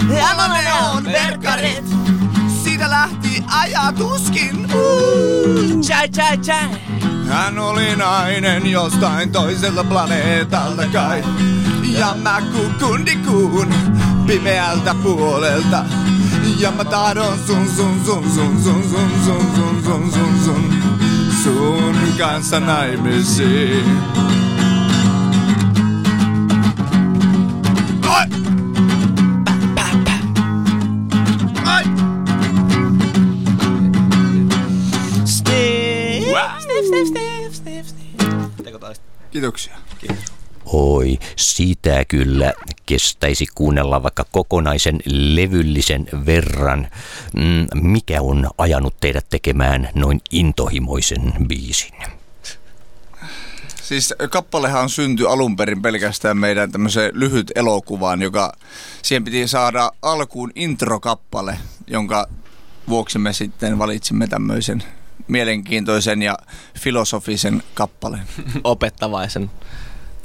ja 0.09 0.47
ne 0.47 0.73
on 0.95 1.03
verkkarit. 1.05 1.85
Siitä 2.63 2.89
lähti 2.89 3.43
ajatuskin. 3.47 4.67
Chai, 5.81 6.09
chai, 6.09 6.37
chai. 6.37 6.69
Hän 7.27 7.59
oli 7.59 7.95
nainen 7.95 8.71
jostain 8.71 9.31
toiselta 9.31 9.83
planeetalta 9.83 10.87
kai. 10.93 11.23
Ja 11.83 12.15
mä 12.21 12.41
kukundikuun 12.41 13.73
pimeältä 14.27 14.95
puolelta. 15.03 15.85
Ja 16.59 16.71
mä 16.71 16.85
tahdon 16.85 17.39
sun 17.47 17.69
sun 17.75 18.01
sun 18.05 18.31
sun 18.31 18.63
sun 18.63 18.83
sun 18.91 19.11
sun 19.25 19.53
sun 19.55 19.83
sun 19.83 20.11
sun 20.11 20.43
sun 20.43 20.73
sun 21.43 21.95
kanssa 22.17 22.59
naimisiin. 22.59 24.01
Kiitoksia. 39.35 39.75
Oi, 40.65 41.19
sitä 41.35 42.05
kyllä 42.05 42.53
kestäisi 42.85 43.45
kuunnella 43.55 44.03
vaikka 44.03 44.25
kokonaisen 44.31 44.99
levyllisen 45.05 46.07
verran. 46.25 46.87
Mm, 47.33 47.67
Mikä 47.81 48.21
on 48.21 48.49
ajanut 48.57 48.95
teidät 48.99 49.25
tekemään 49.29 49.89
noin 49.95 50.21
intohimoisen 50.31 51.33
biisin? 51.47 51.93
Siis 53.83 54.13
kappalehan 54.29 54.89
syntyi 54.89 55.25
alun 55.25 55.55
perin 55.55 55.81
pelkästään 55.81 56.37
meidän 56.37 56.71
tämmöiseen 56.71 57.11
lyhyt 57.13 57.51
elokuvaan, 57.55 58.21
joka 58.21 58.53
siihen 59.01 59.23
piti 59.23 59.47
saada 59.47 59.91
alkuun 60.01 60.51
introkappale, 60.55 61.57
jonka 61.87 62.27
vuoksi 62.89 63.19
me 63.19 63.33
sitten 63.33 63.79
valitsimme 63.79 64.27
tämmöisen 64.27 64.83
mielenkiintoisen 65.27 66.21
ja 66.21 66.37
filosofisen 66.79 67.63
kappaleen. 67.73 68.23
Opettavaisen. 68.63 69.51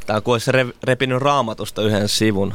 Tää 0.06 0.16
on 0.16 0.22
kuin 0.22 0.32
olisi 0.32 0.50
repinyt 0.82 1.22
raamatusta 1.22 1.82
yhden 1.82 2.08
sivun 2.08 2.54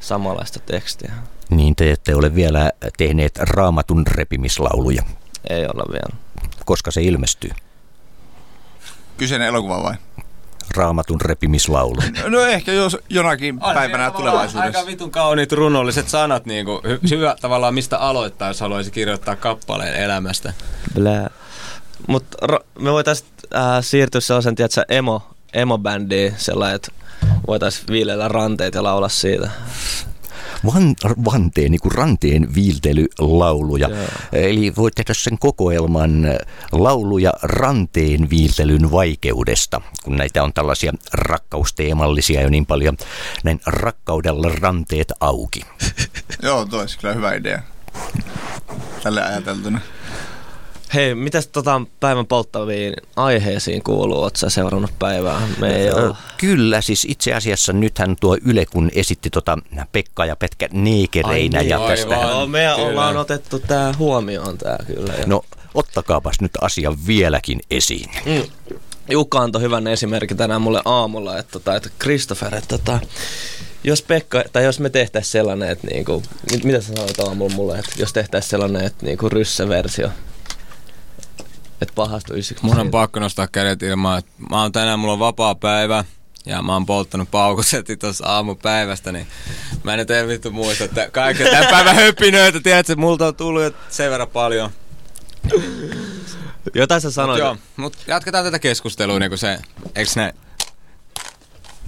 samanlaista 0.00 0.60
tekstiä. 0.60 1.12
Niin 1.50 1.76
te 1.76 1.90
ette 1.90 2.14
ole 2.14 2.34
vielä 2.34 2.70
tehneet 2.98 3.38
raamatun 3.38 4.06
repimislauluja, 4.06 5.02
Ei 5.50 5.66
olla 5.66 5.84
vielä. 5.92 6.16
koska 6.64 6.90
se 6.90 7.02
ilmestyy. 7.02 7.50
Kyseinen 9.16 9.48
elokuva 9.48 9.82
vai? 9.82 9.94
Raamatun 10.76 11.20
repimislaulu. 11.20 11.96
No 12.28 12.40
ehkä 12.40 12.72
jos 12.72 12.96
jonakin 13.08 13.54
On 13.54 13.74
päivänä 13.74 14.04
siellä 14.04 14.10
tulevaisuudessa. 14.18 14.78
Aika 14.78 14.86
vitun 14.90 15.10
kauniit 15.10 15.52
runolliset 15.52 16.08
sanat, 16.08 16.46
niin 16.46 16.66
kuin, 16.66 16.80
hy- 16.84 17.10
hyvä 17.10 17.36
tavallaan 17.40 17.74
mistä 17.74 17.98
aloittaa, 17.98 18.48
jos 18.48 18.60
haluaisi 18.60 18.90
kirjoittaa 18.90 19.36
kappaleen 19.36 19.94
elämästä. 19.94 20.52
Blää. 20.94 21.30
Mut 22.06 22.24
ro- 22.42 22.64
me 22.78 22.92
voitais 22.92 23.24
äh, 23.54 23.62
siirtyä 23.80 24.20
sellaisen, 24.20 24.54
tiedätkö, 24.54 24.84
emo, 24.88 25.22
emo-bändiin, 25.52 26.34
sellainen, 26.36 26.76
että 26.76 26.92
voitais 27.46 27.82
viilellä 27.90 28.28
ranteet 28.28 28.74
ja 28.74 28.82
laulaa 28.82 29.08
siitä. 29.08 29.50
Van, 30.66 30.94
vanteen, 31.24 31.70
niin 31.70 31.80
kuin 31.80 31.92
ranteen 31.92 32.54
viiltelylauluja. 32.54 33.88
Joo. 33.88 34.06
Eli 34.32 34.72
voit 34.76 34.94
tehdä 34.94 35.14
sen 35.14 35.38
kokoelman 35.38 36.26
lauluja 36.72 37.32
ranteen 37.42 38.30
viiltelyn 38.30 38.90
vaikeudesta, 38.90 39.80
kun 40.04 40.16
näitä 40.16 40.42
on 40.42 40.52
tällaisia 40.52 40.92
rakkausteemallisia 41.12 42.42
jo 42.42 42.48
niin 42.48 42.66
paljon. 42.66 42.96
Näin 43.44 43.60
rakkaudella 43.66 44.48
ranteet 44.60 45.12
auki. 45.20 45.60
Joo, 46.42 46.64
toi 46.64 46.80
olisi 46.80 46.98
kyllä 46.98 47.14
hyvä 47.14 47.34
idea. 47.34 47.62
Tälle 49.02 49.22
ajateltuna. 49.22 49.80
Hei, 50.94 51.14
mitäs 51.14 51.46
tota 51.46 51.82
päivän 52.00 52.26
polttaviin 52.26 52.94
aiheisiin 53.16 53.82
kuuluu? 53.82 54.22
Oletko 54.22 54.50
seurannut 54.50 54.90
päivää? 54.98 55.40
Me 55.60 55.76
ei 55.76 55.90
ole. 55.92 56.16
Kyllä, 56.38 56.80
siis 56.80 57.06
itse 57.10 57.34
asiassa 57.34 57.72
nythän 57.72 58.16
tuo 58.20 58.36
Yle, 58.44 58.66
kun 58.66 58.90
esitti 58.94 59.30
tota 59.30 59.58
Pekka 59.92 60.24
ja 60.24 60.36
Petkä 60.36 60.68
neekereinä 60.72 61.58
Ai 61.58 61.62
niin, 61.64 61.70
ja 61.70 61.76
aivan. 61.78 61.96
tästä... 61.98 62.14
Joo, 62.14 62.46
me 62.46 62.58
Kyllä. 62.58 62.88
ollaan 62.88 63.16
otettu 63.16 63.58
tää 63.58 63.94
huomioon 63.98 64.58
tää 64.58 64.78
kyllä. 64.86 65.12
Ja- 65.12 65.26
No, 65.26 65.44
ottakaapas 65.74 66.40
nyt 66.40 66.52
asia 66.60 66.92
vieläkin 67.06 67.60
esiin. 67.70 68.10
Mm. 68.26 68.42
Jukka 69.10 69.38
antoi 69.38 69.62
hyvän 69.62 69.86
esimerkin 69.86 70.36
tänään 70.36 70.62
mulle 70.62 70.82
aamulla, 70.84 71.38
että, 71.38 71.52
tota, 71.52 71.76
että 71.76 71.88
Christopher, 72.02 72.54
että 72.54 72.78
tota, 72.78 72.98
jos 73.84 74.02
Pekka, 74.02 74.44
tai 74.52 74.64
jos 74.64 74.80
me 74.80 74.90
tehtäisiin 74.90 75.32
sellainen, 75.32 75.68
että 75.70 75.86
niinku, 75.86 76.22
mit, 76.52 76.64
mitä 76.64 76.80
sä 76.80 76.92
sanoit 76.96 77.20
aamulla 77.20 77.54
mulle, 77.54 77.78
että 77.78 77.90
jos 77.98 78.12
tehtäisiin 78.12 78.50
sellainen, 78.50 78.84
että 78.84 79.06
niinku 79.06 79.28
ryssäversio, 79.28 80.08
että 81.80 81.94
pahastuisiko 81.94 82.60
Mun 82.62 82.78
on 82.78 82.90
pakko 82.90 83.20
nostaa 83.20 83.48
kädet 83.48 83.82
ilmaan, 83.82 84.18
että 84.18 84.30
mä 84.50 84.62
oon 84.62 84.72
tänään, 84.72 84.98
mulla 84.98 85.12
on 85.12 85.18
vapaa 85.18 85.54
päivä. 85.54 86.04
Ja 86.46 86.62
mä 86.62 86.72
oon 86.72 86.86
polttanut 86.86 87.30
paukusetti 87.30 87.96
tuossa 87.96 88.26
aamupäivästä, 88.26 89.12
niin 89.12 89.26
mä 89.82 89.92
en 89.92 89.98
nyt 89.98 90.10
en 90.10 90.28
vittu 90.28 90.50
muista, 90.50 90.84
että 90.84 91.10
kaikki 91.10 91.44
tämän 91.44 91.66
päivän 91.70 91.96
höpinöitä, 91.96 92.60
tiedätkö, 92.60 92.96
multa 92.96 93.26
on 93.26 93.34
tullut 93.34 93.62
jo 93.62 93.70
sen 93.88 94.10
verran 94.10 94.28
paljon. 94.28 94.70
Jotain 96.74 97.00
sä 97.00 97.08
Mut 97.08 97.14
sanoit. 97.14 97.38
joo, 97.38 97.56
mutta 97.76 97.98
jatketaan 98.06 98.44
tätä 98.44 98.58
keskustelua 98.58 99.18
niin 99.18 99.30
kuin 99.30 99.38
se, 99.38 99.58
eiks 99.94 100.16
ne? 100.16 100.34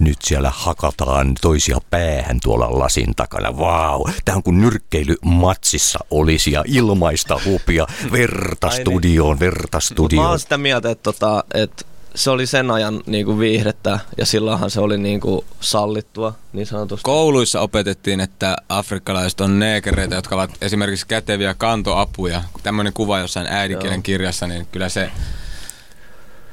Nyt 0.03 0.21
siellä 0.21 0.51
hakataan 0.55 1.33
toisia 1.41 1.77
päähän 1.89 2.39
tuolla 2.43 2.79
lasin 2.79 3.15
takana. 3.15 3.57
Vau, 3.57 4.05
tämä 4.25 4.35
on 4.35 4.43
kuin 4.43 4.61
nyrkkeilymatsissa 4.61 5.99
olisi 6.11 6.51
ja 6.51 6.63
ilmaista 6.67 7.39
hupia. 7.45 7.87
Verta 8.11 8.67
Ai 8.67 8.73
niin. 8.77 8.81
studioon, 8.81 9.39
verta 9.39 9.59
Mut 9.61 9.73
mä 9.73 9.79
studioon. 9.79 10.27
oon 10.27 10.39
sitä 10.39 10.57
mieltä, 10.57 10.91
että, 10.91 11.03
tota, 11.03 11.43
että 11.53 11.85
se 12.15 12.29
oli 12.29 12.47
sen 12.47 12.71
ajan 12.71 13.03
niinku 13.05 13.39
viihdettä 13.39 13.99
ja 14.17 14.25
silloinhan 14.25 14.71
se 14.71 14.79
oli 14.79 14.97
niinku 14.97 15.45
sallittua 15.59 16.33
niin 16.53 16.67
sanotusti. 16.67 17.03
Kouluissa 17.03 17.61
opetettiin, 17.61 18.19
että 18.19 18.55
afrikkalaiset 18.69 19.41
on 19.41 19.59
neekereitä, 19.59 20.15
jotka 20.15 20.35
ovat 20.35 20.51
esimerkiksi 20.61 21.07
käteviä 21.07 21.53
kantoapuja. 21.53 22.41
Tämmöinen 22.63 22.93
kuva 22.93 23.19
jossain 23.19 23.47
äidinkielen 23.47 23.97
Joo. 23.97 24.03
kirjassa, 24.03 24.47
niin 24.47 24.67
kyllä 24.71 24.89
se... 24.89 25.11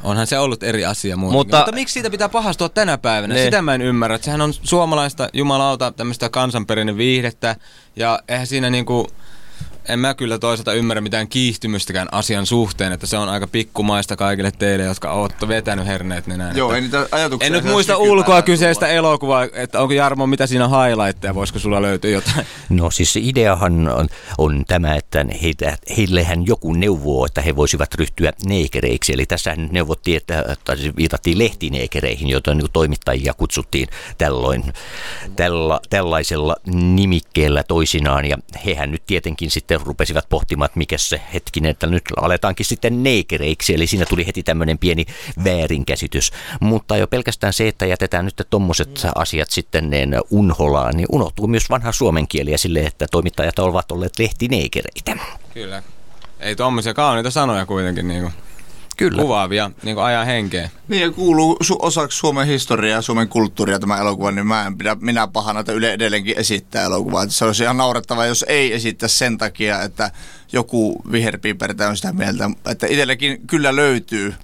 Onhan 0.02 0.26
se 0.26 0.38
ollut 0.38 0.62
eri 0.62 0.84
asia 0.84 1.16
muutenkin. 1.16 1.38
Mutta- 1.38 1.56
Mutta, 1.56 1.72
miksi 1.72 1.92
siitä 1.92 2.10
pitää 2.10 2.28
pahastua 2.28 2.68
tänä 2.68 2.98
päivänä? 2.98 3.34
Niin. 3.34 3.44
Sitä 3.44 3.62
mä 3.62 3.74
en 3.74 3.82
ymmärrä. 3.82 4.14
Että 4.14 4.24
sehän 4.24 4.40
on 4.40 4.52
suomalaista 4.54 5.28
jumalauta 5.32 5.92
tämmöistä 5.92 6.28
kansanperinne 6.28 6.96
viihdettä. 6.96 7.56
Ja 7.96 8.18
eihän 8.28 8.46
siinä 8.46 8.70
niinku... 8.70 9.06
En 9.88 9.98
mä 9.98 10.14
kyllä 10.14 10.38
toisaalta 10.38 10.72
ymmärrä 10.72 11.00
mitään 11.00 11.28
kiihtymystäkään 11.28 12.08
asian 12.12 12.46
suhteen, 12.46 12.92
että 12.92 13.06
se 13.06 13.18
on 13.18 13.28
aika 13.28 13.46
pikkumaista 13.46 14.16
kaikille 14.16 14.52
teille, 14.58 14.84
jotka 14.84 15.12
olette 15.12 15.48
vetänyt 15.48 15.86
herneet 15.86 16.26
nenään. 16.26 16.56
Joo, 16.56 16.68
että 16.68 16.76
ei 16.76 16.82
niitä 16.82 17.08
ajatuksia. 17.12 17.46
en 17.46 17.52
nyt 17.52 17.64
muista 17.64 17.96
ulkoa 17.96 18.24
tulla. 18.24 18.42
kyseistä 18.42 18.88
elokuvaa, 18.88 19.46
että 19.52 19.80
onko 19.80 19.94
Jarmo, 19.94 20.26
mitä 20.26 20.46
siinä 20.46 20.64
on 20.64 20.84
highlightteja, 20.84 21.34
voisiko 21.34 21.58
sulla 21.58 21.82
löytyä 21.82 22.10
jotain? 22.10 22.46
No 22.68 22.90
siis 22.90 23.16
ideahan 23.16 23.88
on, 23.88 24.08
on 24.38 24.64
tämä, 24.68 24.94
että 24.94 25.24
heitä, 25.42 25.78
heillehän 25.96 26.46
joku 26.46 26.72
neuvoo, 26.72 27.26
että 27.26 27.42
he 27.42 27.56
voisivat 27.56 27.94
ryhtyä 27.94 28.32
neekereiksi. 28.46 29.12
Eli 29.12 29.26
tässä 29.26 29.56
nyt 29.56 29.72
neuvottiin, 29.72 30.16
että, 30.16 30.56
tai 30.64 30.76
siis 30.78 30.96
viitattiin 30.96 31.38
lehtineekereihin, 31.38 32.28
joita 32.28 32.54
niin 32.54 32.66
toimittajia 32.72 33.34
kutsuttiin 33.34 33.88
tällöin, 34.18 34.64
tälla, 35.36 35.80
tällaisella 35.90 36.56
nimikkeellä 36.66 37.62
toisinaan. 37.62 38.24
Ja 38.24 38.36
hehän 38.66 38.90
nyt 38.90 39.02
tietenkin 39.06 39.50
sitten 39.50 39.69
rupesivat 39.78 40.28
pohtimaan, 40.28 40.66
että 40.66 40.78
mikä 40.78 40.98
se 40.98 41.20
hetkinen, 41.34 41.70
että 41.70 41.86
nyt 41.86 42.02
aletaankin 42.16 42.66
sitten 42.66 43.02
neekereiksi. 43.02 43.74
Eli 43.74 43.86
siinä 43.86 44.06
tuli 44.06 44.26
heti 44.26 44.42
tämmöinen 44.42 44.78
pieni 44.78 45.06
väärinkäsitys. 45.44 46.32
Mutta 46.60 46.96
jo 46.96 47.06
pelkästään 47.06 47.52
se, 47.52 47.68
että 47.68 47.86
jätetään 47.86 48.24
nyt 48.24 48.46
tommoset 48.50 49.02
asiat 49.14 49.50
sitten 49.50 49.90
niin 49.90 50.16
unholaan, 50.30 50.96
niin 50.96 51.06
unohtuu 51.12 51.46
myös 51.46 51.70
vanha 51.70 51.92
suomen 51.92 52.28
kieli 52.28 52.50
ja 52.50 52.58
sille, 52.58 52.80
että 52.80 53.06
toimittajat 53.10 53.58
ovat 53.58 53.92
olleet 53.92 54.18
lehtineekereitä. 54.18 55.16
Kyllä. 55.54 55.82
Ei 56.40 56.56
tommosia 56.56 56.94
kauniita 56.94 57.30
sanoja 57.30 57.66
kuitenkin 57.66 58.08
niinku. 58.08 58.30
Kyllä. 59.00 59.22
kuvaavia 59.22 59.70
niin 59.82 59.94
kuin 59.94 60.04
ajan 60.04 60.26
henkeä. 60.26 60.70
Niin 60.88 61.02
ja 61.02 61.10
kuuluu 61.10 61.56
su- 61.64 61.76
osaksi 61.78 62.18
Suomen 62.18 62.46
historiaa 62.46 62.96
ja 62.98 63.02
Suomen 63.02 63.28
kulttuuria 63.28 63.78
tämä 63.78 63.98
elokuva, 63.98 64.30
niin 64.30 64.46
mä 64.46 64.66
en 64.66 64.78
pidä 64.78 64.96
minä 65.00 65.26
pahana, 65.26 65.60
että 65.60 65.72
Yle 65.72 65.92
edelleenkin 65.92 66.38
esittää 66.38 66.84
elokuvaa. 66.84 67.28
Se 67.28 67.44
olisi 67.44 67.62
ihan 67.62 67.76
naurettava, 67.76 68.26
jos 68.26 68.44
ei 68.48 68.74
esittää 68.74 69.08
sen 69.08 69.38
takia, 69.38 69.82
että 69.82 70.10
joku 70.52 71.02
viherpiipertä 71.12 71.88
on 71.88 71.96
sitä 71.96 72.12
mieltä. 72.12 72.50
Että 72.66 72.86
itsellekin 72.86 73.46
kyllä 73.46 73.76
löytyy 73.76 74.34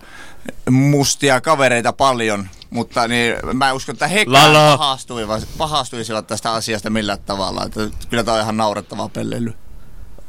mustia 0.70 1.40
kavereita 1.40 1.92
paljon, 1.92 2.48
mutta 2.70 3.08
niin, 3.08 3.34
mä 3.52 3.68
en 3.68 3.74
usko, 3.74 3.92
että 3.92 4.08
hekään 4.08 4.32
Lala. 4.52 4.78
pahastuivat, 4.78 5.48
pahastuisivat 5.58 6.26
tästä 6.26 6.52
asiasta 6.52 6.90
millään 6.90 7.18
tavalla. 7.26 7.64
Että 7.64 7.80
kyllä 8.10 8.24
tämä 8.24 8.36
on 8.36 8.42
ihan 8.42 8.56
naurettavaa 8.56 9.08
pelleily. 9.08 9.54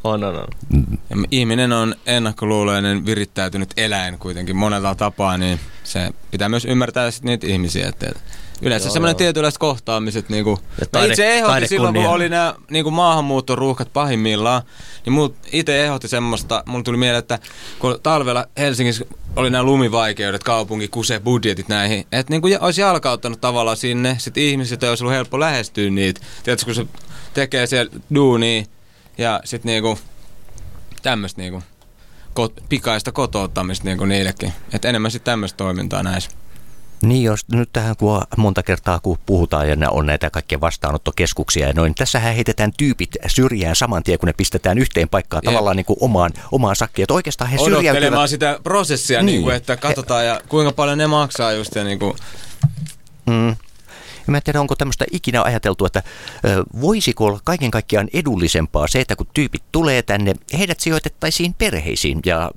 On, 0.07 0.23
on, 0.23 0.35
on. 0.35 0.47
Ja 1.09 1.15
ihminen 1.31 1.73
on 1.73 1.95
ennakkoluuloinen, 2.05 3.05
virittäytynyt 3.05 3.69
eläin 3.77 4.19
kuitenkin 4.19 4.55
monella 4.55 4.95
tapaa, 4.95 5.37
niin 5.37 5.59
se 5.83 6.11
pitää 6.31 6.49
myös 6.49 6.65
ymmärtää 6.65 7.11
sit 7.11 7.23
niitä 7.23 7.47
ihmisiä. 7.47 7.87
Että 7.87 8.11
yleensä 8.61 8.89
semmoinen 8.89 9.15
tietynlaiset 9.15 9.57
kohtaamiset, 9.57 10.29
niin 10.29 10.43
kuin, 10.43 10.57
Ja 10.79 10.85
mä 10.85 10.99
taide- 10.99 11.13
itse 11.13 11.33
ehdotin 11.33 11.67
silloin, 11.67 11.93
kun 11.93 12.05
oli 12.05 12.29
nämä 12.29 12.55
niin 12.71 12.93
maahanmuuttoruuhkat 12.93 13.93
pahimmillaan, 13.93 14.61
niin 15.05 15.13
mut 15.13 15.35
itse 15.51 15.85
ehdotti 15.85 16.07
semmoista, 16.07 16.63
mulla 16.65 16.83
tuli 16.83 16.97
mieleen, 16.97 17.19
että 17.19 17.39
kun 17.79 17.99
talvella 18.03 18.45
Helsingissä 18.57 19.05
oli 19.35 19.49
nämä 19.49 19.63
lumivaikeudet, 19.63 20.43
kaupunki 20.43 20.87
kusee 20.87 21.19
budjetit 21.19 21.67
näihin, 21.67 22.07
että 22.11 22.33
niin 22.33 22.41
kuin 22.41 22.61
olisi 22.61 22.81
jalkauttanut 22.81 23.41
tavallaan 23.41 23.77
sinne, 23.77 24.15
sit 24.19 24.37
ihmiset 24.37 24.83
olisi 24.83 25.03
ollut 25.03 25.15
helppo 25.15 25.39
lähestyä 25.39 25.89
niitä. 25.89 26.21
Tiedätkö, 26.43 26.65
kun 26.65 26.75
se 26.75 26.85
tekee 27.33 27.67
siellä 27.67 27.91
duunia 28.15 28.63
ja 29.17 29.41
sitten 29.43 29.69
niinku 29.69 29.99
tämmöistä 31.01 31.41
niinku 31.41 31.63
kot, 32.33 32.53
pikaista 32.69 33.11
kotouttamista 33.11 33.85
niinku 33.85 34.05
niillekin. 34.05 34.53
Että 34.73 34.89
enemmän 34.89 35.11
sitten 35.11 35.31
tämmöistä 35.31 35.57
toimintaa 35.57 36.03
näissä. 36.03 36.31
Niin, 37.01 37.23
jos 37.23 37.47
nyt 37.51 37.69
tähän 37.73 37.95
kun 37.97 38.21
monta 38.37 38.63
kertaa 38.63 38.99
kun 38.99 39.17
puhutaan 39.25 39.69
ja 39.69 39.75
nä- 39.75 39.89
on 39.89 40.05
näitä 40.05 40.29
kaikkia 40.29 40.61
vastaanottokeskuksia 40.61 41.67
ja 41.67 41.73
noin, 41.73 41.95
tässähän 41.95 42.35
heitetään 42.35 42.71
tyypit 42.77 43.09
syrjään 43.27 43.75
saman 43.75 44.03
tien, 44.03 44.19
kun 44.19 44.27
ne 44.27 44.33
pistetään 44.33 44.77
yhteen 44.77 45.09
paikkaan 45.09 45.41
Jep. 45.45 45.53
tavallaan 45.53 45.75
niin 45.75 45.85
kuin 45.85 45.97
omaan, 46.01 46.31
omaan 46.51 46.75
sakkiin. 46.75 47.03
Että 47.03 47.13
oikeastaan 47.13 47.49
he 47.49 47.57
syrjäytyvät. 47.57 48.29
sitä 48.29 48.59
prosessia, 48.63 49.19
niin. 49.19 49.25
Niin. 49.25 49.35
niinku, 49.35 49.49
että 49.49 49.77
katsotaan 49.77 50.25
ja 50.25 50.41
kuinka 50.49 50.71
paljon 50.71 50.97
ne 50.97 51.07
maksaa 51.07 51.51
just 51.51 51.75
ja 51.75 51.83
niinku, 51.83 52.15
Mm. 53.27 53.55
Ja 54.27 54.31
mä 54.31 54.37
en 54.37 54.43
tiedä, 54.43 54.61
onko 54.61 54.75
tämmöistä 54.75 55.05
ikinä 55.11 55.43
ajateltu, 55.43 55.85
että 55.85 56.03
voisiko 56.81 57.25
olla 57.25 57.39
kaiken 57.43 57.71
kaikkiaan 57.71 58.07
edullisempaa 58.13 58.87
se, 58.87 58.99
että 58.99 59.15
kun 59.15 59.27
tyypit 59.33 59.63
tulee 59.71 60.01
tänne, 60.01 60.33
heidät 60.57 60.79
sijoitettaisiin 60.79 61.53
perheisiin 61.53 62.19
ja 62.25 62.51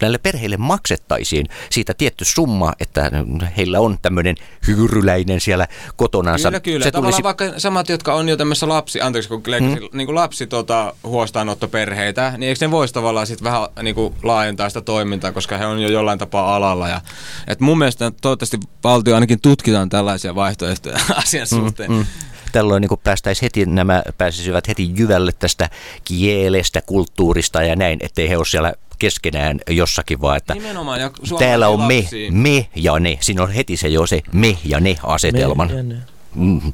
näille 0.00 0.18
perheille 0.18 0.56
maksettaisiin 0.56 1.46
siitä 1.70 1.94
tietty 1.94 2.24
summa, 2.24 2.72
että 2.80 3.10
heillä 3.56 3.80
on 3.80 3.98
tämmöinen 4.02 4.36
hyyryläinen 4.66 5.40
siellä 5.40 5.68
kotonansa. 5.96 6.48
Kyllä, 6.48 6.60
kyllä. 6.60 6.84
Se 6.84 6.90
Tavallaan 6.90 7.12
tulisi, 7.12 7.22
vaikka 7.22 7.60
samat, 7.60 7.88
jotka 7.88 8.14
on 8.14 8.28
jo 8.28 8.36
tämmöisessä 8.36 8.68
lapsi, 8.68 9.00
anteeksi 9.00 9.28
kun 9.28 9.42
mm. 9.60 9.96
niin 9.96 10.06
kuin 10.06 10.14
lapsi 10.14 10.46
tota, 10.46 10.94
huostaanottoperheitä, 11.04 12.32
niin 12.36 12.48
eikö 12.48 12.66
ne 12.66 12.70
voisi 12.70 12.94
tavallaan 12.94 13.26
sitten 13.26 13.44
vähän 13.44 13.68
niin 13.82 13.94
kuin 13.94 14.14
laajentaa 14.22 14.68
sitä 14.68 14.80
toimintaa, 14.80 15.32
koska 15.32 15.58
he 15.58 15.66
on 15.66 15.82
jo 15.82 15.88
jollain 15.88 16.18
tapaa 16.18 16.56
alalla. 16.56 16.88
Ja, 16.88 17.00
et 17.46 17.60
mun 17.60 17.78
mielestä 17.78 18.12
toivottavasti 18.20 18.60
valtio 18.84 19.14
ainakin 19.14 19.40
tutkitaan 19.40 19.88
tällaisia 19.88 20.34
vaihtoehtoja 20.34 20.98
asian 21.24 21.46
suhteen. 21.46 21.92
Mm. 21.92 22.06
Tällöin 22.52 22.80
niin 22.80 22.98
päästäisiin 23.04 23.42
heti, 23.46 23.66
nämä 23.66 24.02
pääsisivät 24.18 24.68
heti 24.68 24.92
jyvälle 24.96 25.32
tästä 25.32 25.70
kielestä, 26.04 26.80
kulttuurista 26.80 27.62
ja 27.62 27.76
näin, 27.76 27.98
ettei 28.02 28.28
he 28.28 28.36
ole 28.36 28.46
siellä 28.46 28.72
keskenään 28.98 29.60
jossakin, 29.70 30.20
vaan 30.20 30.36
että 30.36 30.54
Nimenomaan, 30.54 31.00
ja 31.00 31.10
täällä 31.38 31.68
on 31.68 31.80
me, 31.80 32.00
lapsia. 32.00 32.32
me 32.32 32.68
ja 32.76 32.98
ne. 32.98 33.18
Siinä 33.20 33.42
on 33.42 33.50
heti 33.50 33.76
se 33.76 33.88
jo 33.88 34.06
se 34.06 34.22
me 34.32 34.58
ja 34.64 34.80
ne 34.80 34.96
asetelman. 35.02 35.68
Me 35.68 35.76
ja 35.76 35.82
ne. 35.82 35.96
Mm. 36.34 36.72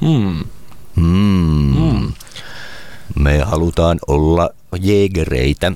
Hmm. 0.00 0.44
Mm. 0.96 2.12
Me 3.18 3.38
halutaan 3.38 3.98
olla 4.06 4.50
jegereitä. 4.80 5.72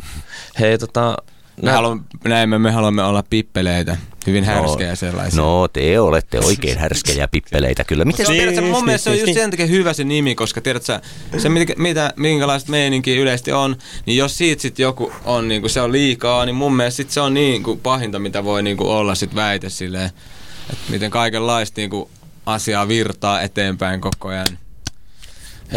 Hei, 0.60 0.78
tota... 0.78 1.16
Me 1.62 1.70
haluamme, 1.70 2.04
näin 2.24 2.48
me, 2.48 2.58
me 2.58 2.70
haluamme 2.70 3.02
olla 3.02 3.24
pippeleitä, 3.30 3.96
hyvin 4.26 4.44
härskejä 4.44 4.94
sellaisia. 4.94 5.40
No, 5.40 5.68
te 5.68 6.00
olette 6.00 6.38
oikein 6.38 6.78
härskejä 6.78 7.28
pippeleitä 7.28 7.84
kyllä. 7.84 8.04
Miten 8.04 8.26
Se 8.26 8.32
on, 8.32 8.38
tiedätkö, 8.38 8.60
mun 8.60 8.72
Niin, 8.72 8.84
mielestä 8.84 9.04
se 9.04 9.10
on 9.10 9.18
just 9.18 9.34
sen 9.34 9.50
takia 9.50 9.66
hyvä 9.66 9.92
se 9.92 10.04
nimi, 10.04 10.34
koska 10.34 10.60
tiedätkö, 10.60 11.00
se 11.38 11.48
mitä, 11.48 11.72
mitä, 11.76 12.12
minkälaista 12.16 12.70
meininkiä 12.70 13.20
yleisesti 13.20 13.52
on, 13.52 13.76
niin 14.06 14.16
jos 14.18 14.38
siitä 14.38 14.62
sit 14.62 14.78
joku 14.78 15.12
on, 15.24 15.48
niin 15.48 15.70
se 15.70 15.80
on 15.80 15.92
liikaa, 15.92 16.44
niin 16.46 16.56
mun 16.56 16.76
mielestä 16.76 16.96
sit 16.96 17.10
se 17.10 17.20
on 17.20 17.34
niin 17.34 17.62
kuin 17.62 17.80
pahinta, 17.80 18.18
mitä 18.18 18.44
voi 18.44 18.62
niin 18.62 18.76
kuin 18.76 18.90
olla 18.90 19.14
sit 19.14 19.34
väite 19.34 19.70
silleen, 19.70 20.06
että 20.06 20.92
miten 20.92 21.10
kaikenlaista 21.10 21.80
niin 21.80 21.90
kuin 21.90 22.08
asiaa 22.46 22.88
virtaa 22.88 23.42
eteenpäin 23.42 24.00
koko 24.00 24.28
ajan. 24.28 24.46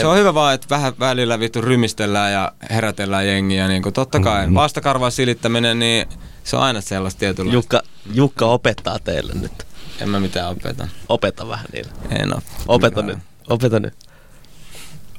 Se 0.02 0.08
on 0.08 0.18
hyvä 0.18 0.34
vaan, 0.34 0.54
että 0.54 0.68
vähän 0.70 0.94
välillä 1.00 1.40
vittu 1.40 1.62
rymistellään 1.62 2.34
ja 2.34 2.52
herätellään 2.70 3.28
jengiä. 3.28 3.68
Niin 3.68 3.84
kuin 3.84 3.94
totta 3.94 4.20
kai 4.20 4.54
vastakarvaa 4.54 5.10
silittäminen, 5.10 5.80
niin 5.80 6.08
se 6.44 6.56
on 6.56 6.64
aina 6.64 6.82
sellaista 6.82 7.20
tietynlaista. 7.20 7.56
Jukka, 7.56 7.82
Jukka 8.14 8.46
opettaa 8.46 9.00
teille 9.00 9.34
nyt. 9.34 9.52
En 10.02 10.10
mä 10.10 10.20
mitään 10.20 10.52
opeta. 10.52 10.88
Opeta 11.10 11.48
vähän 11.48 11.66
niille. 11.74 11.92
En 12.10 12.34
oo. 12.34 12.42
Opeta 12.68 13.02
nyt. 13.02 13.18
Opeta 13.50 13.80
nyt. 13.80 13.94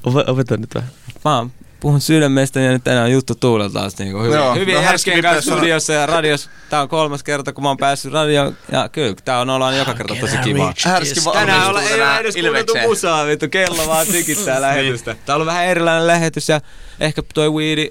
Ope- 0.06 0.30
opeta 0.30 0.56
nyt 0.56 0.74
vähän. 0.74 0.90
Mä 1.24 1.36
oon 1.36 1.50
puhun 1.80 2.00
sydämestä 2.00 2.60
ja 2.60 2.70
nyt 2.70 2.84
tänään 2.84 3.04
on 3.04 3.12
juttu 3.12 3.34
tuulella 3.34 3.70
taas 3.70 3.98
niin 3.98 4.12
kuin 4.12 4.24
hyvin, 4.24 4.36
Joo, 4.36 4.54
hyvin 4.54 4.74
no 4.74 4.80
härski 4.80 5.22
kanssa 5.22 5.54
studiossa 5.54 5.92
ja 5.92 6.06
radiossa. 6.06 6.50
Tää 6.70 6.82
on 6.82 6.88
kolmas 6.88 7.22
kerta, 7.22 7.52
kun 7.52 7.64
mä 7.64 7.68
oon 7.68 7.76
päässyt 7.76 8.12
radioon. 8.12 8.56
Ja 8.72 8.88
kyllä 8.88 9.14
tää 9.24 9.40
on 9.40 9.50
ollaan 9.50 9.78
joka 9.78 9.94
kerta 9.94 10.14
tosi 10.20 10.38
kiva. 10.38 10.74
Härski 10.84 11.20
Tänään 11.32 11.68
olla, 11.68 11.82
ei 11.82 11.94
ole 11.94 12.18
edes 12.18 12.34
kuunneltu 12.34 12.74
musaa, 12.82 13.26
vittu, 13.26 13.48
kello 13.48 13.86
vaan 13.86 14.06
tykittää 14.06 14.60
lähetystä. 14.60 15.16
Tää 15.26 15.34
on 15.34 15.36
ollut 15.36 15.46
vähän 15.46 15.66
erilainen 15.66 16.06
lähetys 16.06 16.48
ja 16.48 16.60
ehkä 17.00 17.22
toi 17.34 17.50
weedi 17.50 17.90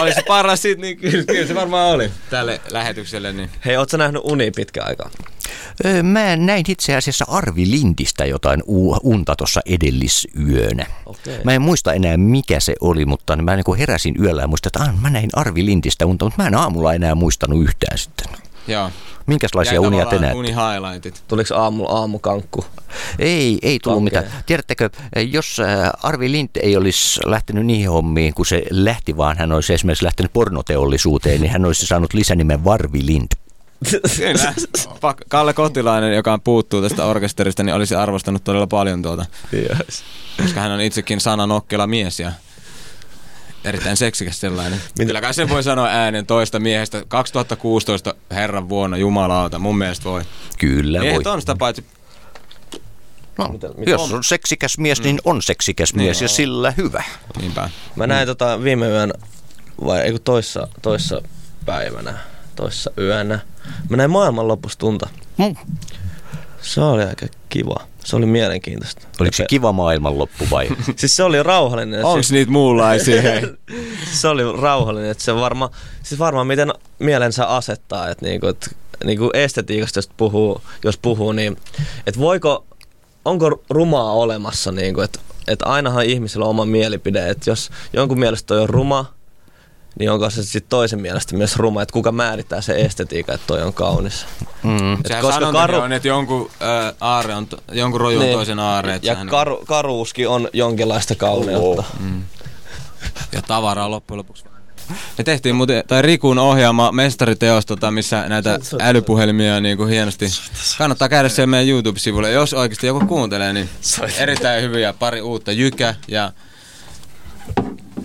oli 0.00 0.14
se 0.14 0.22
paras 0.28 0.62
sit, 0.62 0.78
niin 0.78 0.96
kyllä, 0.96 1.24
kyllä 1.24 1.46
se 1.46 1.54
varmaan 1.54 1.90
oli 1.94 2.10
tälle 2.30 2.60
lähetykselle. 2.70 3.32
Niin. 3.32 3.50
Hei, 3.64 3.76
oot 3.76 3.90
sä 3.90 3.98
nähnyt 3.98 4.22
uni 4.24 4.50
pitkä 4.50 4.84
aikaa? 4.84 5.10
Ö, 5.84 6.02
Mä 6.02 6.36
näin 6.36 6.64
itse 6.68 6.96
asiassa 6.96 7.24
Arvi 7.28 7.70
Lindistä 7.70 8.24
jotain 8.24 8.62
u- 8.68 8.96
unta 9.02 9.36
tuossa 9.36 9.60
edellisyönä. 9.66 10.86
Okei. 11.06 11.38
Mä 11.44 11.52
en 11.52 11.62
muista 11.62 11.92
enää 11.92 12.16
mikä 12.16 12.60
se 12.60 12.74
oli, 12.80 13.04
mutta 13.04 13.36
mä 13.36 13.56
niin 13.56 13.64
kuin 13.64 13.78
heräsin 13.78 14.14
yöllä 14.22 14.42
ja 14.42 14.48
muistin, 14.48 14.68
että 14.68 14.80
ah, 14.82 15.00
mä 15.00 15.10
näin 15.10 15.30
Arvi 15.32 15.64
Lindistä 15.66 16.06
unta, 16.06 16.24
mutta 16.24 16.42
mä 16.42 16.46
en 16.48 16.54
aamulla 16.54 16.94
enää 16.94 17.14
muistanut 17.14 17.62
yhtään 17.62 17.98
sitten. 17.98 18.26
Joo. 18.66 18.90
Minkälaisia 19.26 19.74
Jäi 19.74 19.86
unia 19.86 20.06
te 20.06 20.18
näette? 20.18 20.38
Uni 20.38 20.48
highlightit. 20.48 21.22
Tuliko 21.28 21.54
aamulla 21.54 21.90
aamukankku? 21.90 22.64
Ei, 23.18 23.58
ei 23.62 23.78
tullut 23.82 24.02
Kankea. 24.02 24.22
mitään. 24.22 24.42
Tiedättekö, 24.46 24.90
jos 25.30 25.60
äh, 25.60 25.90
Arvi 26.02 26.32
Lind 26.32 26.50
ei 26.62 26.76
olisi 26.76 27.20
lähtenyt 27.24 27.66
niihin 27.66 27.90
hommiin, 27.90 28.34
kun 28.34 28.46
se 28.46 28.62
lähti, 28.70 29.16
vaan 29.16 29.38
hän 29.38 29.52
olisi 29.52 29.74
esimerkiksi 29.74 30.04
lähtenyt 30.04 30.32
pornoteollisuuteen, 30.32 31.40
niin 31.40 31.52
hän 31.52 31.64
olisi 31.64 31.86
saanut 31.86 32.14
lisänimen 32.14 32.64
Varvi 32.64 33.06
Lind. 33.06 33.28
Kyllä. 34.16 34.54
Kalle 35.28 35.52
Kotilainen, 35.52 36.14
joka 36.14 36.38
puuttuu 36.38 36.82
tästä 36.82 37.04
orkesterista, 37.04 37.62
niin 37.62 37.74
olisi 37.74 37.94
arvostanut 37.94 38.44
todella 38.44 38.66
paljon 38.66 39.02
tuota. 39.02 39.26
Yes. 39.52 40.04
Koska 40.42 40.60
hän 40.60 40.72
on 40.72 40.80
itsekin 40.80 41.20
sananokkela 41.20 41.86
mies 41.86 42.20
ja 42.20 42.32
erittäin 43.66 43.96
seksikäs 43.96 44.40
sellainen. 44.40 44.80
Kyllä 45.06 45.20
kai 45.20 45.34
sen 45.34 45.48
voi 45.48 45.62
sanoa 45.62 45.86
äänen 45.88 46.26
toista 46.26 46.60
miehestä. 46.60 47.02
2016 47.08 48.14
herran 48.30 48.68
vuonna, 48.68 48.96
jumalauta, 48.96 49.58
mun 49.58 49.78
mielestä 49.78 50.04
voi. 50.04 50.22
Kyllä 50.58 50.98
voi. 50.98 51.06
Miehet 51.08 51.26
on 51.26 51.40
sitä 51.40 51.56
paitsi 51.56 51.84
No, 53.38 53.48
Mitä- 53.48 53.68
mitä 53.76 53.90
jos 53.90 54.12
on? 54.12 54.24
seksikäs 54.24 54.78
mies, 54.78 55.02
niin 55.02 55.18
on 55.24 55.42
seksikäs 55.42 55.94
mies 55.94 56.22
ja 56.22 56.28
sillä 56.28 56.70
hyvä. 56.76 57.04
niinpä. 57.40 57.70
Mä 57.96 58.06
näin 58.06 58.26
tota 58.26 58.62
viime 58.62 58.88
yön, 58.88 59.12
vai 59.84 60.00
ei 60.00 60.18
toissa, 60.24 60.68
toissa 60.82 61.22
päivänä, 61.66 62.18
toissa 62.56 62.90
yönä. 62.98 63.38
Mä 63.88 63.96
näin 63.96 64.10
maailmanlopustunta. 64.10 65.08
Mm. 65.38 65.56
Se 66.66 66.80
oli 66.80 67.02
aika 67.02 67.26
kiva. 67.48 67.76
Se 68.04 68.16
oli 68.16 68.26
mielenkiintoista. 68.26 69.06
Oliko 69.20 69.36
se 69.36 69.44
kiva 69.48 69.72
maailmanloppu 69.72 70.44
vai? 70.50 70.68
Siis 70.96 71.16
se 71.16 71.22
oli 71.22 71.42
rauhallinen. 71.42 72.04
Onks 72.04 72.26
siis, 72.26 72.32
niitä 72.32 72.52
muunlaisia? 72.52 73.22
hei? 73.22 73.42
se 74.20 74.28
oli 74.28 74.42
rauhallinen, 74.60 75.10
että 75.10 75.24
se 75.24 75.34
varma, 75.34 75.70
siis 76.02 76.18
varmaan 76.18 76.46
miten 76.46 76.72
mielensä 76.98 77.46
asettaa, 77.46 78.08
että 78.08 78.26
niinku, 78.26 78.46
et, 78.46 78.76
niinku 79.04 79.30
estetiikasta 79.34 79.98
jos 79.98 80.10
puhuu, 80.16 80.60
jos 80.84 80.98
puhuu, 80.98 81.32
niin 81.32 81.56
että 82.06 82.20
voiko, 82.20 82.66
onko 83.24 83.62
rumaa 83.70 84.12
olemassa, 84.12 84.72
niinku, 84.72 85.00
että 85.00 85.20
et 85.48 85.62
ainahan 85.62 86.04
ihmisillä 86.04 86.44
on 86.44 86.50
oma 86.50 86.64
mielipide, 86.64 87.28
että 87.28 87.50
jos 87.50 87.70
jonkun 87.92 88.18
mielestä 88.18 88.46
toi 88.46 88.60
on 88.60 88.68
ruma, 88.68 89.14
niin 89.98 90.10
onko 90.10 90.30
se 90.30 90.42
sitten 90.42 90.68
toisen 90.70 91.00
mielestä 91.00 91.36
myös 91.36 91.56
ruma, 91.56 91.82
että 91.82 91.92
kuka 91.92 92.12
määrittää 92.12 92.60
se 92.60 92.72
estetiikan, 92.76 93.34
että 93.34 93.46
toi 93.46 93.62
on 93.62 93.72
kaunis. 93.74 94.26
Mm. 94.62 94.92
Et 94.94 95.06
Sehän 95.06 95.22
koska 95.22 95.52
karu- 95.52 95.74
on, 95.80 95.92
että 95.92 96.08
jonkun, 96.08 96.50
äh, 96.62 96.94
aare 97.00 97.34
on, 97.34 97.46
to- 97.46 97.58
jonkun 97.72 98.00
roju 98.00 98.18
on 98.18 98.24
Niin. 98.24 98.34
toisen 98.36 98.58
aare. 98.58 98.94
että 98.94 99.06
Ja 99.08 99.14
sehän- 99.14 99.28
karu, 99.28 99.64
karuuskin 99.66 100.28
on 100.28 100.48
jonkinlaista 100.52 101.14
kauneutta. 101.14 101.84
ja 103.32 103.42
tavaraa 103.42 103.90
loppujen 103.90 104.18
lopuksi. 104.18 104.44
Me 105.18 105.24
tehtiin 105.24 105.54
muuten, 105.54 105.84
tai 105.86 106.02
Rikun 106.02 106.38
ohjaama 106.38 106.92
mestariteos, 106.92 107.66
tota, 107.66 107.90
missä 107.90 108.24
näitä 108.28 108.58
älypuhelimia 108.80 109.60
niin 109.60 109.76
kuin 109.76 109.88
hienosti. 109.88 110.26
Kannattaa 110.78 111.08
käydä 111.08 111.28
siellä 111.28 111.46
meidän 111.46 111.68
YouTube-sivulle. 111.68 112.30
Jos 112.30 112.54
oikeasti 112.54 112.86
joku 112.86 113.06
kuuntelee, 113.06 113.52
niin 113.52 113.68
erittäin 114.18 114.62
hyviä. 114.62 114.92
Pari 114.92 115.20
uutta. 115.20 115.52
Jykä 115.52 115.94
ja 116.08 116.32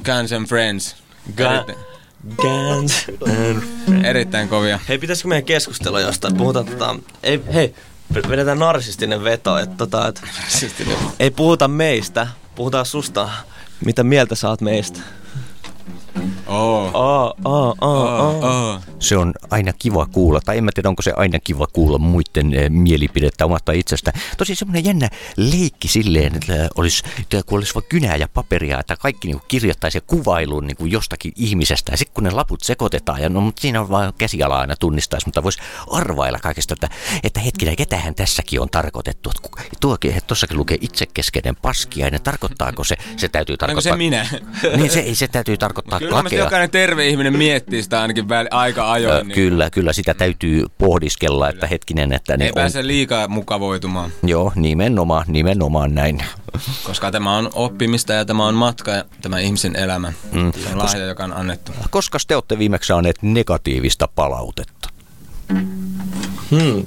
Guns 0.06 0.32
and 0.34 0.48
Friends. 0.48 0.96
Ga- 1.38 1.52
Erittäin, 1.54 1.78
Guns 2.38 3.06
and 3.28 3.64
erittäin 4.06 4.50
kovia. 4.50 4.80
Hei, 4.88 4.98
pitäisikö 4.98 5.28
meidän 5.28 5.46
keskustella 5.46 6.00
jostain? 6.00 6.36
Puhutaan 6.38 6.66
tota... 6.66 6.96
Ei, 7.24 7.42
hei, 7.54 7.76
vedetään 8.30 8.60
narsistinen 8.60 9.24
veto, 9.24 9.58
että 9.58 9.76
tota, 9.78 10.08
et, 10.08 10.22
ei 11.20 11.32
puhuta 11.32 11.68
meistä, 11.68 12.28
puhutaan 12.56 12.86
susta. 12.86 13.30
Mitä 13.86 14.04
mieltä 14.04 14.36
saat 14.36 14.62
meistä? 14.62 15.00
Oh. 16.48 16.92
Oh, 16.96 17.34
oh, 17.46 17.76
oh, 17.82 18.20
oh. 18.20 18.44
Oh. 18.44 18.82
Se 19.02 19.18
on 19.18 19.34
aina 19.50 19.74
kiva 19.74 20.06
kuulla, 20.06 20.42
tai 20.42 20.58
en 20.58 20.64
mä 20.64 20.72
tiedä, 20.76 20.90
onko 20.90 21.02
se 21.02 21.14
aina 21.16 21.40
kiva 21.40 21.68
kuulla 21.68 21.98
muiden 21.98 22.54
eh, 22.54 22.70
mielipidettä 22.70 23.46
omasta 23.46 23.72
itsestä. 23.72 24.14
Tosi 24.38 24.56
semmoinen 24.56 24.86
jännä 24.86 25.10
leikki 25.38 25.88
silleen, 25.88 26.36
että 26.36 26.70
olisi, 26.76 27.04
että 27.20 27.42
kun 27.46 27.58
olisi 27.58 27.76
vaan 27.76 27.86
kynää 27.90 28.16
ja 28.16 28.28
paperia, 28.34 28.80
että 28.80 28.96
kaikki 28.96 29.28
niin 29.28 29.42
kirjoittaisi 29.48 29.98
ja 29.98 30.02
kuvailun 30.02 30.68
niin 30.68 30.92
jostakin 30.92 31.34
ihmisestä. 31.36 31.92
Ja 31.92 31.98
sitten 31.98 32.14
kun 32.14 32.24
ne 32.24 32.32
laput 32.32 32.62
sekoitetaan, 32.62 33.22
ja 33.22 33.30
no, 33.30 33.42
mutta 33.42 33.62
siinä 33.62 33.82
on 33.82 33.90
vaan 33.90 34.14
käsiala 34.18 34.60
aina 34.60 34.76
tunnistaisi, 34.76 35.28
mutta 35.28 35.44
voisi 35.44 35.60
arvailla 35.92 36.40
kaikesta, 36.40 36.74
että, 36.74 36.90
että 37.24 37.40
hetkinen, 37.40 37.76
ketähän 37.76 38.16
tässäkin 38.16 38.62
on 38.62 38.70
tarkoitettu. 38.70 39.30
Että 39.30 39.78
tuokin, 39.80 40.12
että 40.12 40.28
tuossakin 40.28 40.58
lukee 40.58 40.78
itsekeskeinen 40.82 41.56
paskiainen, 41.56 42.22
tarkoittaako 42.22 42.84
se, 42.84 42.96
se 43.18 43.30
täytyy 43.30 43.54
Onko 43.54 43.66
tarkoittaa... 43.66 43.94
se 43.94 43.98
minä? 43.98 44.28
Niin 44.78 44.92
se, 44.92 45.00
ei 45.00 45.16
se 45.16 45.28
täytyy 45.28 45.58
tarkoittaa 45.58 46.00
Kyllä 46.00 46.24
jokainen 46.32 46.70
terve 46.70 47.08
ihminen 47.08 47.38
miettii 47.38 47.84
sitä 47.84 48.02
ainakin 48.02 48.30
väl, 48.30 48.48
aika 48.52 48.91
Ö, 48.92 48.94
ajoin. 48.94 49.28
Niin 49.28 49.36
Kyllä, 49.36 49.70
kyllä 49.70 49.94
sitä 49.94 50.14
täytyy 50.14 50.66
pohdiskella, 50.78 51.50
että 51.50 51.68
hetkinen, 51.68 52.14
että 52.14 52.38
ne 52.38 52.44
ei 52.46 52.50
on... 52.50 52.56
pääse 52.56 52.88
liikaa 52.88 53.28
mukavoitumaan, 53.28 54.12
Joo, 54.24 54.52
nimenomaan, 54.56 55.26
nimenomaan 55.28 55.96
näin. 55.96 56.24
koska 56.84 57.12
tämä 57.12 57.38
on 57.38 57.50
oppimista 57.54 58.14
ja 58.14 58.26
tämä 58.26 58.46
on 58.46 58.56
matka 58.56 58.92
ja 58.92 59.06
tämä 59.22 59.40
ihmisen 59.40 59.76
elämä. 59.76 60.14
Mm. 60.32 60.52
Se 60.64 60.70
on 60.72 60.78
lahja, 60.78 61.06
joka 61.06 61.24
on 61.24 61.34
annettu. 61.34 61.72
Koska 61.90 62.18
te 62.28 62.36
olette 62.36 62.60
viimeksi 62.60 62.88
saaneet 62.88 63.16
negatiivista 63.22 64.08
palautetta? 64.16 64.90
Hmm. 66.52 66.86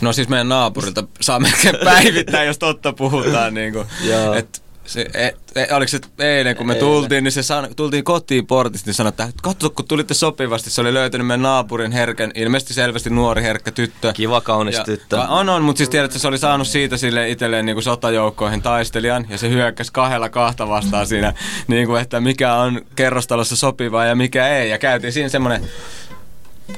No 0.00 0.12
siis 0.12 0.28
meidän 0.28 0.48
naapurilta 0.48 1.04
saa 1.20 1.40
melkein 1.40 1.74
päivittäin, 1.84 2.46
jos 2.46 2.58
totta 2.58 2.92
puhutaan. 2.92 3.54
Niin 3.54 3.72
kuin, 3.72 3.86
Joo. 4.04 4.34
et, 4.34 4.63
se, 4.86 5.06
e, 5.14 5.26
e, 5.54 5.74
oliko 5.74 5.88
se 5.88 6.00
eilen, 6.18 6.56
kun 6.56 6.66
me 6.66 6.72
Eilen. 6.72 6.88
tultiin, 6.88 7.24
niin 7.24 7.32
se 7.32 7.42
san, 7.42 7.68
tultiin 7.76 8.04
kotiin 8.04 8.46
portista, 8.46 8.88
niin 8.88 8.94
sanoi, 8.94 9.08
että 9.08 9.28
katso, 9.42 9.70
kun 9.70 9.88
tulitte 9.88 10.14
sopivasti. 10.14 10.70
Se 10.70 10.80
oli 10.80 10.94
löytänyt 10.94 11.26
meidän 11.26 11.42
naapurin 11.42 11.92
herkän, 11.92 12.30
ilmeisesti 12.34 12.74
selvästi 12.74 13.10
nuori 13.10 13.42
herkkä 13.42 13.70
tyttö. 13.70 14.12
Kiva, 14.12 14.40
kaunis 14.40 14.74
Ja- 14.74 14.84
tyttö. 14.84 15.20
On, 15.20 15.48
on, 15.48 15.62
mutta 15.62 15.78
siis 15.78 15.88
tiedät, 15.90 16.04
että 16.10 16.18
se 16.18 16.28
oli 16.28 16.38
saanut 16.38 16.68
siitä 16.68 16.96
sille 16.96 17.30
itselleen 17.30 17.66
niin 17.66 17.76
kuin 17.76 17.84
sotajoukkoihin 17.84 18.62
taistelijan, 18.62 19.26
ja 19.28 19.38
se 19.38 19.48
hyökkäsi 19.50 19.92
kahdella 19.92 20.28
kahta 20.28 20.68
vastaan 20.68 21.06
siinä, 21.06 21.34
niin 21.66 21.86
kuin, 21.86 22.02
että 22.02 22.20
mikä 22.20 22.54
on 22.54 22.80
kerrostalossa 22.96 23.56
sopivaa 23.56 24.04
ja 24.06 24.14
mikä 24.14 24.48
ei. 24.48 24.70
Ja 24.70 24.78
käytiin 24.78 25.12
siinä 25.12 25.28
semmoinen 25.28 25.68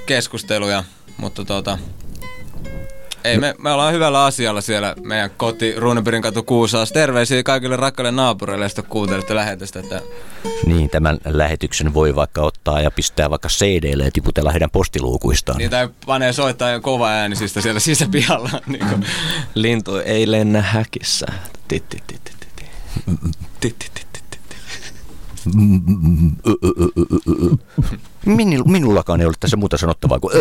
keskustelu, 0.07 0.69
ja, 0.69 0.85
mutta 1.17 1.45
tota, 1.45 1.79
ei, 3.27 3.39
me, 3.39 3.55
me 3.59 3.73
ollaan 3.73 3.93
hyvällä 3.95 4.25
asialla 4.25 4.61
siellä 4.61 4.95
meidän 5.03 5.31
koti 5.37 5.75
Ruunepirin 5.77 6.23
katu 6.23 6.43
Kuusaas. 6.43 6.93
Terveisiä 6.93 7.43
kaikille 7.43 7.77
rakkaille 7.77 8.11
naapureille, 8.11 8.65
jos 8.65 8.75
te 8.75 8.83
kuuntelette 8.83 9.35
lähetystä. 9.35 9.81
Että 9.81 10.01
Niin, 10.67 10.91
tämän 10.91 11.19
lähetyksen 11.25 11.95
voi 11.95 12.15
vaikka 12.15 12.43
ottaa 12.43 12.81
ja 12.81 12.91
pistää 12.91 13.31
vaikka 13.31 13.49
CD-lle 13.49 14.05
ja 14.05 14.11
tiputella 14.11 14.51
heidän 14.51 14.71
postiluukuistaan. 14.71 15.59
niitä 15.59 15.81
ei 15.81 15.89
panee 16.07 16.33
soittaa 16.33 16.71
jo 16.71 16.81
kova 16.81 17.09
äänisistä 17.09 17.61
siellä 17.61 17.81
sisäpihalla. 17.81 18.51
Niin 18.67 18.87
kuin. 18.89 19.07
Lintu 19.55 19.97
ei 19.97 20.31
lennä 20.31 20.63
häkissä. 20.63 21.27
Titti, 21.69 22.03
titti, 22.07 22.33
titti. 22.41 22.65
Titti, 23.61 23.87
titti, 23.95 24.21
titti. 24.31 24.57
Minu, 28.27 28.65
minullakaan 28.65 29.21
ei 29.21 29.27
ole 29.27 29.35
tässä 29.41 29.57
muuta 29.57 29.79
sanottavaa 29.79 30.21
kuin... 30.21 30.33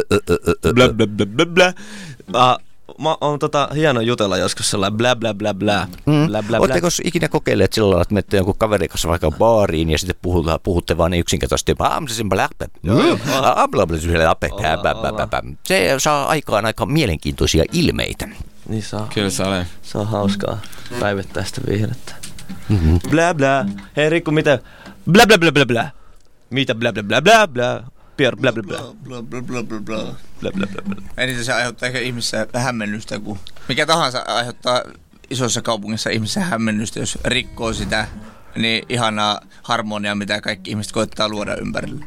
Blä, 0.73 0.93
blä, 0.93 1.07
blä, 1.07 1.25
blä, 1.25 1.45
blä. 1.45 1.73
Ah, 2.33 2.57
mä 2.99 3.17
on 3.21 3.39
tota 3.39 3.69
hieno 3.75 4.01
jutella 4.01 4.37
joskus 4.37 4.71
sellainen 4.71 4.97
blä, 4.97 5.15
blä, 5.15 5.33
blä, 5.33 5.53
blä. 5.53 5.87
Mm. 6.05 6.27
Blä, 6.27 6.43
blä, 6.43 6.47
blä. 6.47 6.59
Oletteko 6.59 6.87
ikinä 7.03 7.27
kokeilleet 7.27 7.73
sillä 7.73 7.89
lailla, 7.89 8.01
että 8.01 8.13
menette 8.13 8.37
jonkun 8.37 8.57
kaverin 8.57 8.89
kanssa 8.89 9.09
vaikka 9.09 9.31
baariin 9.31 9.89
ja 9.89 9.97
sitten 9.97 10.15
puhutaan, 10.21 10.59
puhutte 10.63 10.97
vaan 10.97 11.11
niin 11.11 11.19
yksinkertaisesti 11.19 11.79
se 15.63 15.95
saa 15.99 16.25
aikaan 16.25 16.65
aika 16.65 16.85
mielenkiintoisia 16.85 17.63
ilmeitä. 17.71 18.27
Niin 18.69 18.83
saa. 18.83 19.07
Kyllä 19.13 19.29
se 19.29 19.43
oli. 19.43 19.65
Se 19.81 19.97
on 19.97 20.07
hauskaa 20.07 20.57
päivittäistä 20.99 21.61
viihdettä. 21.67 22.13
Blä 23.09 23.33
blä. 23.33 23.65
Hei 23.95 24.09
Rikku, 24.09 24.31
mitä? 24.31 24.59
Blä 25.11 25.27
blä 25.27 25.37
blä 25.37 25.51
blä 25.51 25.65
blä. 25.65 25.89
Mitä 26.49 26.75
blä 26.75 26.93
blä 26.93 27.03
blä 27.03 27.21
blä 27.21 27.47
blä. 27.47 27.83
Pierre 28.17 28.37
blä 28.41 28.53
blä 28.53 28.63
blä. 28.63 28.77
Bla, 28.77 29.21
bla, 29.23 29.41
bla, 29.41 29.63
bla, 29.63 29.79
bla. 29.79 30.15
Blä 30.41 30.51
blä 30.51 30.67
blä 30.67 30.81
blä. 30.95 30.95
Eniten 31.17 31.45
se 31.45 31.53
aiheuttaa 31.53 31.87
ehkä 31.87 31.99
ihmissä 31.99 32.47
hämmennystä, 32.55 33.19
kun 33.19 33.39
mikä 33.69 33.85
tahansa 33.85 34.23
aiheuttaa 34.27 34.81
isossa 35.29 35.61
kaupungissa 35.61 36.09
ihmissä 36.09 36.39
hämmennystä, 36.39 36.99
jos 36.99 37.17
rikkoo 37.25 37.73
sitä 37.73 38.07
niin 38.57 38.83
ihanaa 38.89 39.39
harmoniaa, 39.63 40.15
mitä 40.15 40.41
kaikki 40.41 40.69
ihmiset 40.69 40.91
koittaa 40.91 41.29
luoda 41.29 41.55
ympärille. 41.55 42.05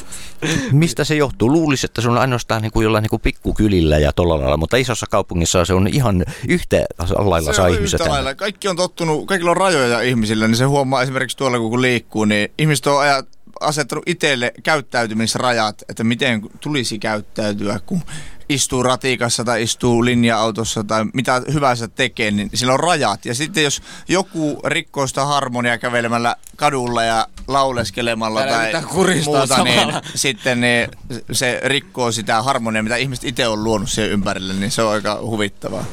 Mistä 0.72 1.04
se 1.04 1.14
johtuu? 1.16 1.52
Luulisi, 1.52 1.86
että 1.86 2.00
se 2.00 2.08
on 2.08 2.18
ainoastaan 2.18 2.62
niin 2.62 2.72
kuin 2.72 2.84
jollain 2.84 3.02
niin 3.02 3.10
kuin 3.10 3.22
pikkukylillä 3.22 3.98
ja 3.98 4.12
tolla 4.12 4.38
lailla, 4.40 4.56
mutta 4.56 4.76
isossa 4.76 5.06
kaupungissa 5.10 5.64
se 5.64 5.72
on 5.74 5.88
ihan 5.88 6.24
yhtä 6.48 6.84
lailla 7.18 7.52
Se 7.52 7.56
saa 7.56 7.64
on 7.66 7.74
ihmiset. 7.74 8.00
yhtä 8.00 8.12
lailla. 8.12 8.34
Kaikki 8.34 8.68
on 8.68 8.76
tottunut, 8.76 9.26
kaikilla 9.26 9.50
on 9.50 9.56
rajoja 9.56 10.00
ihmisillä, 10.00 10.48
niin 10.48 10.56
se 10.56 10.64
huomaa 10.64 11.02
esimerkiksi 11.02 11.36
tuolla 11.36 11.58
kun 11.58 11.82
liikkuu, 11.82 12.24
niin 12.24 12.48
ihmiset 12.58 12.86
on 12.86 13.00
ajat, 13.00 13.28
asettanut 13.60 14.04
itselle 14.06 14.52
käyttäytymisrajat, 14.62 15.82
että 15.88 16.04
miten 16.04 16.42
tulisi 16.60 16.98
käyttäytyä, 16.98 17.80
kun 17.86 18.02
istuu 18.48 18.82
ratikassa 18.82 19.44
tai 19.44 19.62
istuu 19.62 20.04
linja-autossa 20.04 20.84
tai 20.84 21.04
mitä 21.14 21.42
hyvänsä 21.52 21.88
tekee, 21.88 22.30
niin 22.30 22.50
sillä 22.54 22.72
on 22.72 22.80
rajat. 22.80 23.24
Ja 23.24 23.34
sitten 23.34 23.64
jos 23.64 23.82
joku 24.08 24.60
rikkoo 24.64 25.06
sitä 25.06 25.24
harmoniaa 25.24 25.78
kävelemällä 25.78 26.36
kadulla 26.56 27.02
ja 27.02 27.26
lauleskelemalla 27.48 28.40
Älä 28.40 28.68
tai 28.72 28.82
muuta, 29.24 29.64
niin 29.64 29.78
samalla. 29.80 30.02
sitten 30.14 30.60
niin 30.60 30.88
se 31.32 31.60
rikkoo 31.64 32.12
sitä 32.12 32.42
harmoniaa, 32.42 32.82
mitä 32.82 32.96
ihmiset 32.96 33.24
itse 33.24 33.48
on 33.48 33.64
luonut 33.64 33.90
siihen 33.90 34.12
ympärille, 34.12 34.54
niin 34.54 34.70
se 34.70 34.82
on 34.82 34.92
aika 34.92 35.18
huvittavaa. 35.22 35.84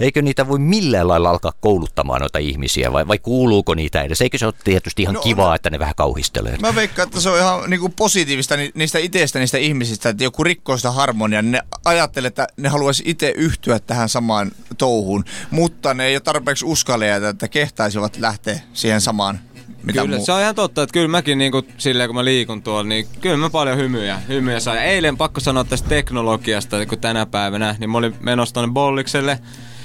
Eikö 0.00 0.22
niitä 0.22 0.48
voi 0.48 0.58
millään 0.58 1.08
lailla 1.08 1.30
alkaa 1.30 1.52
kouluttamaan 1.60 2.20
noita 2.20 2.38
ihmisiä 2.38 2.92
vai, 2.92 3.08
vai 3.08 3.18
kuuluuko 3.18 3.74
niitä 3.74 4.02
edes? 4.02 4.20
Eikö 4.22 4.38
se 4.38 4.46
ole 4.46 4.54
tietysti 4.64 5.02
ihan 5.02 5.14
No, 5.14 5.20
kivaa, 5.20 5.54
että 5.54 5.70
ne 5.70 5.78
vähän 5.78 5.94
kauhistelee? 5.96 6.56
Mä 6.60 6.74
veikkaan, 6.74 7.08
että 7.08 7.20
se 7.20 7.30
on 7.30 7.38
ihan 7.38 7.70
niinku 7.70 7.88
positiivista 7.88 8.56
ni- 8.56 8.70
niistä 8.74 8.98
itsestä, 8.98 9.38
niistä 9.38 9.58
ihmisistä, 9.58 10.08
että 10.08 10.24
joku 10.24 10.44
rikkoo 10.44 10.76
sitä 10.76 10.90
harmoniaa, 10.90 11.42
niin 11.42 11.52
ne 11.52 11.60
ajattelee, 11.84 12.28
että 12.28 12.46
ne 12.56 12.68
haluaisi 12.68 13.02
itse 13.06 13.32
yhtyä 13.36 13.78
tähän 13.78 14.08
samaan 14.08 14.50
touhuun, 14.78 15.24
mutta 15.50 15.94
ne 15.94 16.04
ei 16.06 16.14
ole 16.14 16.20
tarpeeksi 16.20 16.64
uskalleita, 16.64 17.28
että 17.28 17.48
kehtaisivat 17.48 18.16
lähteä 18.16 18.60
siihen 18.72 19.00
samaan. 19.00 19.40
Mitä 19.82 20.02
Kyllä, 20.02 20.16
muu- 20.16 20.26
se 20.26 20.32
on 20.32 20.40
ihan 20.40 20.54
totta, 20.54 20.82
että 20.82 20.92
kyllä 20.92 21.08
mäkin 21.08 21.38
niinku, 21.38 21.62
silleen 21.78 22.08
kun 22.08 22.14
mä 22.16 22.24
liikun 22.24 22.62
tuolla, 22.62 22.88
niin 22.88 23.06
kyllä 23.20 23.36
mä 23.36 23.50
paljon 23.50 23.78
hymyjä, 23.78 24.22
hymyjä 24.28 24.60
saan. 24.60 24.78
Eilen 24.78 25.16
pakko 25.16 25.40
sanoa 25.40 25.64
tästä 25.64 25.88
teknologiasta, 25.88 26.86
kun 26.86 26.98
tänä 26.98 27.26
päivänä, 27.26 27.76
niin 27.78 27.90
mä 27.90 27.98
olin 27.98 28.14
menossa 28.20 28.54
tonne 28.54 28.72
Bollikselle, 28.72 29.38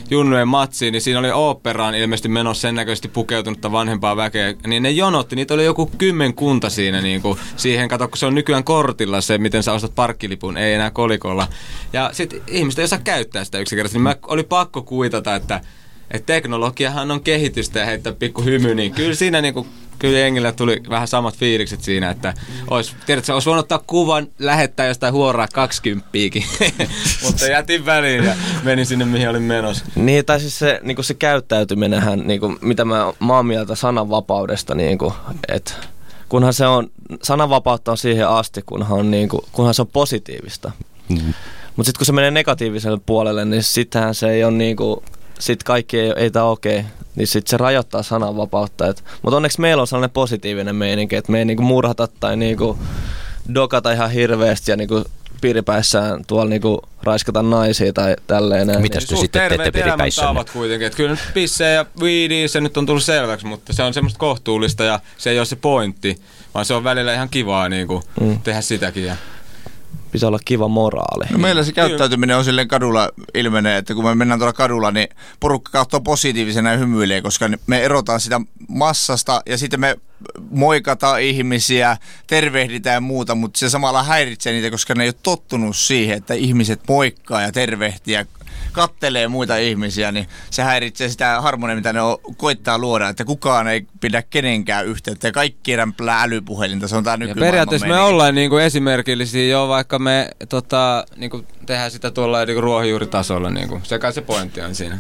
Junnujen 0.10 0.48
matsiin, 0.48 0.92
niin 0.92 1.02
siinä 1.02 1.20
oli 1.20 1.32
oopperaan 1.32 1.96
ilmeisesti 1.96 2.30
menossa 2.30 2.62
sen 2.62 2.76
näköisesti 2.76 3.08
pukeutunutta 3.08 3.72
vanhempaa 3.72 4.16
väkeä, 4.16 4.54
niin 4.68 4.84
ne 4.84 4.92
jonotti, 4.92 5.36
niitä 5.36 5.54
oli 5.54 5.66
joku 5.66 5.92
kymmenkunta 5.98 6.70
siinä 6.70 7.02
niin 7.02 7.22
kuin, 7.22 7.40
siihen, 7.58 7.90
kato, 7.90 8.08
kun 8.08 8.18
se 8.18 8.26
on 8.26 8.36
nykyään 8.36 8.64
kortilla 8.64 9.22
se, 9.22 9.38
miten 9.38 9.64
sä 9.64 9.74
ostat 9.74 9.96
parkkilipun, 9.96 10.58
ei 10.58 10.74
enää 10.74 10.92
kolikolla. 10.92 11.48
Ja 11.94 12.10
sitten 12.14 12.42
ihmiset 12.48 12.80
ei 12.80 12.86
osaa 12.86 13.00
käyttää 13.04 13.44
sitä 13.44 13.60
yksinkertaisesti, 13.60 13.98
niin 13.98 14.04
mä 14.04 14.16
oli 14.28 14.44
pakko 14.44 14.82
kuitata, 14.82 15.36
että 15.36 15.62
että 16.12 16.34
teknologiahan 16.34 17.12
on 17.12 17.24
kehitystä 17.24 17.80
ja 17.80 17.86
heittää 17.86 18.14
pikku 18.14 18.42
hymy, 18.42 18.76
niin 18.76 18.92
kyllä 18.92 19.16
siinä 19.16 19.42
niinku, 19.42 19.68
kyllä 20.04 20.20
jengillä 20.20 20.52
tuli 20.52 20.82
vähän 20.90 21.08
samat 21.08 21.36
fiilikset 21.36 21.82
siinä, 21.82 22.10
että 22.10 22.34
olisi, 22.70 22.96
tiedätkö, 23.06 23.34
olisi 23.34 23.46
voinut 23.46 23.64
ottaa 23.64 23.84
kuvan, 23.88 24.28
lähettää 24.40 24.88
jostain 24.88 25.14
huoraa 25.14 25.48
kaksikymppiäkin, 25.54 26.44
mutta 27.24 27.46
jätin 27.46 27.86
väliin 27.86 28.24
ja 28.24 28.36
menin 28.64 28.86
sinne, 28.86 29.06
mihin 29.06 29.30
olin 29.30 29.42
menossa. 29.42 29.86
Niin, 29.96 30.26
tai 30.26 30.40
siis 30.40 30.60
se, 30.60 30.80
niinku 30.84 31.04
se 31.04 31.14
käyttäytyminenhän, 31.14 32.20
niinku, 32.20 32.56
mitä 32.62 32.86
mä, 32.86 33.14
mä 33.20 33.36
oon 33.36 33.46
mieltä 33.46 33.76
sananvapaudesta, 33.76 34.76
niinku, 34.76 35.14
että 35.48 35.74
kunhan 36.30 36.54
se 36.54 36.68
on, 36.68 36.92
sananvapautta 37.22 37.92
on 37.92 37.98
siihen 37.98 38.28
asti, 38.28 38.62
kunhan, 38.66 39.00
on, 39.00 39.12
niinku, 39.12 39.46
kunhan 39.52 39.74
se 39.74 39.82
on 39.82 39.88
positiivista. 39.88 40.72
Mm. 41.10 41.34
Mutta 41.76 41.88
sitten 41.88 42.00
kun 42.00 42.06
se 42.06 42.12
menee 42.12 42.32
negatiiviselle 42.32 43.00
puolelle, 43.06 43.46
niin 43.46 43.64
sittenhän 43.64 44.16
se 44.16 44.30
ei 44.30 44.44
ole 44.44 44.54
niinku, 44.54 45.04
sit 45.40 45.64
kaikki 45.64 46.00
ei, 46.00 46.14
ei 46.16 46.32
tää 46.32 46.46
okei. 46.46 46.86
Niin 47.16 47.28
sitten 47.28 47.50
se 47.50 47.58
rajoittaa 47.58 48.04
sananvapautta. 48.04 48.88
Et, 48.88 49.04
mutta 49.22 49.36
onneksi 49.38 49.62
meillä 49.62 49.82
on 49.82 49.88
sellainen 49.88 50.14
positiivinen 50.14 50.76
meininki, 50.76 51.16
että 51.16 51.32
me 51.32 51.40
ei 51.40 51.46
niinku 51.46 51.64
murhata 51.64 52.08
tai 52.20 52.38
niinku 52.38 52.80
dokata 53.54 53.92
ihan 53.92 54.12
hirveästi 54.12 54.72
ja 54.72 54.78
niinku 54.78 55.04
piiripäissään 55.42 56.26
tuolla 56.28 56.50
niinku 56.50 56.82
raiskata 57.04 57.44
naisia 57.44 57.94
tai 57.94 58.16
tälleen. 58.28 58.82
Mitäs 58.82 59.06
te 59.06 59.16
sitten 59.16 59.50
teette 59.50 59.80
elämäntavat 59.82 60.50
kuitenkin. 60.50 60.88
Että 60.88 60.98
kyllä 60.98 61.12
nyt 61.12 61.20
pissejä 61.34 61.72
ja 61.72 61.86
viidiä 62.02 62.48
se 62.48 62.62
nyt 62.62 62.78
on 62.78 62.86
tullut 62.86 63.04
selväksi, 63.04 63.46
mutta 63.46 63.74
se 63.74 63.84
on 63.84 63.94
semmoista 63.94 64.20
kohtuullista 64.20 64.84
ja 64.84 65.00
se 65.18 65.30
ei 65.30 65.40
ole 65.40 65.46
se 65.46 65.56
pointti, 65.56 66.22
vaan 66.54 66.66
se 66.66 66.74
on 66.74 66.84
välillä 66.84 67.14
ihan 67.14 67.30
kivaa 67.30 67.70
niinku 67.70 68.04
Mm. 68.22 68.40
tehdä 68.44 68.62
sitäkin. 68.62 69.06
Ja 69.06 69.16
Pitää 70.14 70.28
olla 70.28 70.40
kiva 70.46 70.68
moraali. 70.68 71.26
No 71.32 71.38
meillä 71.38 71.64
se 71.64 71.72
käyttäytyminen 71.72 72.38
on 72.38 72.46
silleen 72.46 72.68
kadulla 72.68 73.10
ilmenee, 73.34 73.78
että 73.78 73.94
kun 73.94 74.04
me 74.04 74.16
mennään 74.16 74.40
tuolla 74.40 74.54
kadulla, 74.54 74.92
niin 74.92 75.08
porukka 75.40 75.72
katsoo 75.72 76.02
positiivisena 76.02 76.72
ja 76.72 76.78
hymyilee, 76.78 77.22
koska 77.22 77.50
me 77.68 77.84
erotaan 77.84 78.20
sitä 78.20 78.42
massasta 78.68 79.42
ja 79.46 79.58
sitten 79.58 79.80
me 79.80 79.98
moikataan 80.50 81.22
ihmisiä, 81.22 81.98
tervehditään 82.28 82.94
ja 82.94 83.02
muuta, 83.02 83.36
mutta 83.36 83.60
se 83.60 83.70
samalla 83.70 84.04
häiritsee 84.04 84.54
niitä, 84.54 84.72
koska 84.72 84.96
ne 84.96 85.04
ei 85.04 85.10
ole 85.10 85.16
tottunut 85.24 85.76
siihen, 85.76 86.18
että 86.18 86.34
ihmiset 86.34 86.80
moikkaa 86.88 87.42
ja 87.42 87.52
tervehtii 87.52 88.14
ja 88.14 88.26
kattelee 88.72 89.28
muita 89.28 89.58
ihmisiä, 89.58 90.12
niin 90.12 90.28
se 90.50 90.64
häiritsee 90.64 91.10
sitä 91.10 91.42
harmonia, 91.42 91.76
mitä 91.76 91.94
ne 91.94 92.02
on, 92.02 92.18
koittaa 92.38 92.78
luoda, 92.78 93.10
että 93.10 93.26
kukaan 93.26 93.68
ei 93.68 93.88
pidä 94.02 94.22
kenenkään 94.22 94.86
yhteyttä 94.86 95.28
ja 95.28 95.32
kaikki 95.32 95.76
rämplää 95.76 96.24
älypuhelinta, 96.24 96.88
se 96.88 96.96
on 96.96 97.04
tää 97.04 97.14
Ja 97.14 97.18
nykymaailman 97.18 97.48
periaatteessa 97.48 97.88
me 97.88 98.00
ollaan 98.00 98.36
niinku 98.36 98.58
esimerkillisiä 98.58 99.48
jo, 99.48 99.68
vaikka 99.68 100.00
me 100.00 100.30
tota, 100.50 101.06
niinku 101.16 101.46
tehdään 101.66 101.92
sitä 101.92 102.12
tuolla 102.12 102.46
niinku 102.46 102.62
ruohonjuuritasolla. 102.62 103.50
Niinku. 103.50 103.82
Se 103.84 104.00
kai 104.00 104.14
se 104.14 104.22
pointti 104.22 104.62
on 104.62 104.76
siinä. 104.76 105.00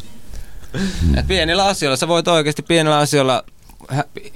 Et 1.18 1.28
pienillä 1.28 1.66
asioilla, 1.66 1.98
sä 1.98 2.08
voit 2.08 2.28
oikeasti 2.28 2.62
pienillä 2.62 2.98
asioilla 2.98 3.44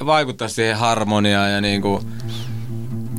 vaikuttaa 0.06 0.48
siihen 0.48 0.78
harmoniaan 0.78 1.52
ja 1.52 1.62
niinku, 1.62 2.04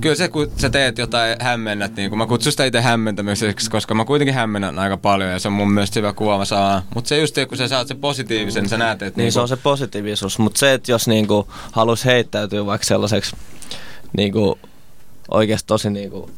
Kyllä 0.00 0.14
se, 0.14 0.28
kun 0.28 0.50
sä 0.56 0.70
teet 0.70 0.98
jotain 0.98 1.36
hämmennät, 1.40 1.96
niin 1.96 2.10
kun 2.10 2.18
mä 2.18 2.26
kutsun 2.26 2.52
sitä 2.52 2.64
itse 2.64 2.80
hämmentämiseksi, 2.80 3.70
koska 3.70 3.94
mä 3.94 4.04
kuitenkin 4.04 4.34
hämmennän 4.34 4.78
aika 4.78 4.96
paljon 4.96 5.30
ja 5.30 5.38
se 5.38 5.48
on 5.48 5.54
mun 5.54 5.72
mielestä 5.72 6.00
hyvä 6.00 6.12
kuva 6.12 6.44
saa. 6.44 6.82
Mutta 6.94 7.08
se 7.08 7.18
just, 7.18 7.36
kun 7.48 7.58
sä 7.58 7.68
saat 7.68 7.88
sen 7.88 7.96
positiivisen, 7.96 8.62
niin 8.62 8.70
sä 8.70 8.76
näet, 8.76 9.02
että 9.02 9.20
Niin 9.20 9.32
se 9.32 9.40
on 9.40 9.48
se 9.48 9.56
positiivisuus, 9.56 10.38
mutta 10.38 10.58
se, 10.58 10.72
että 10.72 10.92
jos 10.92 11.08
niinku 11.08 11.48
haluaisi 11.72 12.04
heittäytyä 12.04 12.66
vaikka 12.66 12.84
sellaiseksi 12.84 13.36
niinku, 14.16 14.58
oikeasti 15.30 15.66
tosi 15.66 15.90
niinku, 15.90 16.30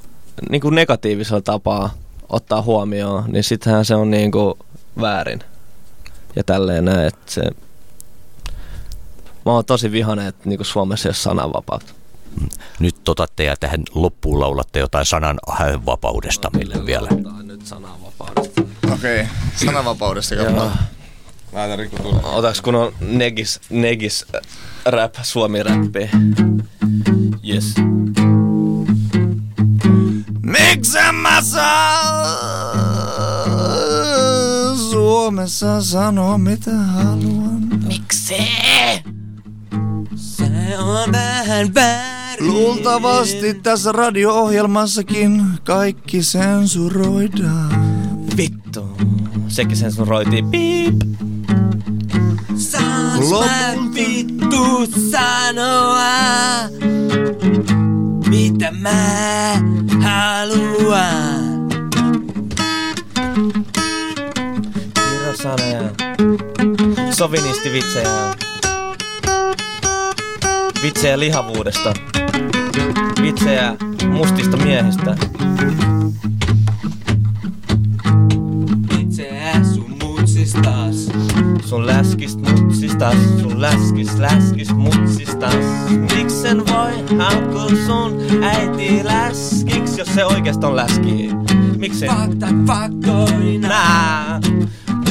niinku 0.50 0.70
negatiivisella 0.70 1.40
tapaa 1.40 1.94
ottaa 2.28 2.62
huomioon, 2.62 3.24
niin 3.32 3.44
sittenhän 3.44 3.84
se 3.84 3.94
on 3.94 4.10
niinku 4.10 4.58
väärin. 5.00 5.40
Ja 6.36 6.44
tälleen 6.44 6.84
näin, 6.84 7.06
että 7.06 7.32
se... 7.32 7.42
Mä 9.46 9.52
oon 9.52 9.64
tosi 9.64 9.92
vihainen, 9.92 10.26
että 10.26 10.48
niinku 10.48 10.64
Suomessa 10.64 11.08
ei 11.08 11.10
ole 11.10 11.14
sananvapautta. 11.14 11.99
Nyt 12.78 13.08
otatte 13.08 13.44
ja 13.44 13.56
tähän 13.56 13.82
loppuun 13.94 14.40
laulatte 14.40 14.78
jotain 14.78 15.06
sanan 15.06 15.38
vapaudesta 15.86 16.50
meille 16.50 16.86
vielä. 16.86 17.08
Nyt 17.42 17.66
sananvapaudesta. 17.66 18.62
Okei, 18.92 19.20
okay. 19.20 19.26
sananvapaudesta 19.56 20.36
katsotaan. 20.36 20.78
Laita 21.52 21.76
Riku 21.76 21.96
tulee. 21.96 22.20
Otaks 22.24 22.60
kun 22.60 22.74
on 22.74 22.92
negis, 23.00 23.60
negis 23.70 24.24
äh, 24.34 24.40
rap, 24.84 25.14
suomi 25.22 25.62
räppi. 25.62 26.10
Yes. 27.48 27.74
Miksi 30.42 30.98
mä 31.12 31.42
saa 31.42 32.36
Suomessa 34.90 35.82
sanoa 35.82 36.38
mitä 36.38 36.76
haluan? 36.76 37.60
Miksi? 37.86 38.34
Se 40.16 40.78
on 40.78 41.12
vähän 41.12 41.74
väärin. 41.74 42.19
Luultavasti 42.40 43.54
tässä 43.54 43.92
radio-ohjelmassakin 43.92 45.42
kaikki 45.64 46.22
sensuroidaan. 46.22 47.70
Vittu. 48.36 48.88
Sekin 49.48 49.76
sensuroitiin. 49.76 50.50
Piip. 50.50 50.94
Saas 52.56 53.30
mä 53.30 53.74
vittu 53.94 54.86
sanoa, 55.10 56.08
mitä 58.28 58.70
mä 58.70 59.54
haluan. 60.02 61.70
Kirosanoja. 64.94 65.90
Sovinistivitsejä. 67.12 68.49
Vitsejä 70.82 71.18
lihavuudesta. 71.18 71.92
Vitsejä 73.22 73.76
mustista 74.10 74.56
miehistä. 74.56 75.16
Itseä 79.00 79.64
sun 79.74 79.96
mutsistas. 80.02 81.08
Sun 81.64 81.86
läskist 81.86 82.40
mutsistas, 82.40 83.16
sun 83.40 83.60
läskis 83.60 84.18
läskis 84.18 84.74
mutsistas. 84.74 85.54
Miksen 86.16 86.58
voi 86.66 87.18
haukkua 87.18 87.68
sun 87.86 88.20
äiti 88.42 89.00
läskiks, 89.04 89.98
jos 89.98 90.08
se 90.14 90.24
oikeastaan 90.24 90.76
läski? 90.76 91.30
Miksen? 91.76 92.10
Fakta 92.10 92.46
faktoina. 92.66 94.40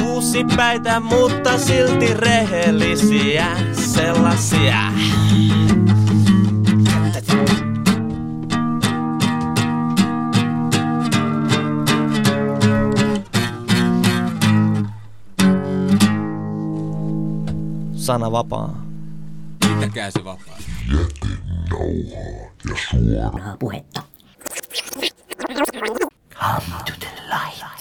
Uusi 0.04 0.46
päitä, 0.56 1.00
mutta 1.00 1.58
silti 1.58 2.14
rehellisiä 2.14 3.48
sellaisia. 3.74 4.92
sana 18.10 18.32
vapaa. 18.32 18.82
Pitäkää 19.68 20.12
se 20.12 20.24
vapaa. 20.24 20.58
Jätin 20.92 21.40
nauhaa 21.70 22.52
ja 22.70 22.76
suoraa 22.92 23.58
puhetta. 23.60 24.02
Come 26.34 26.84
to 26.86 26.94
the 27.00 27.10
light. 27.30 27.79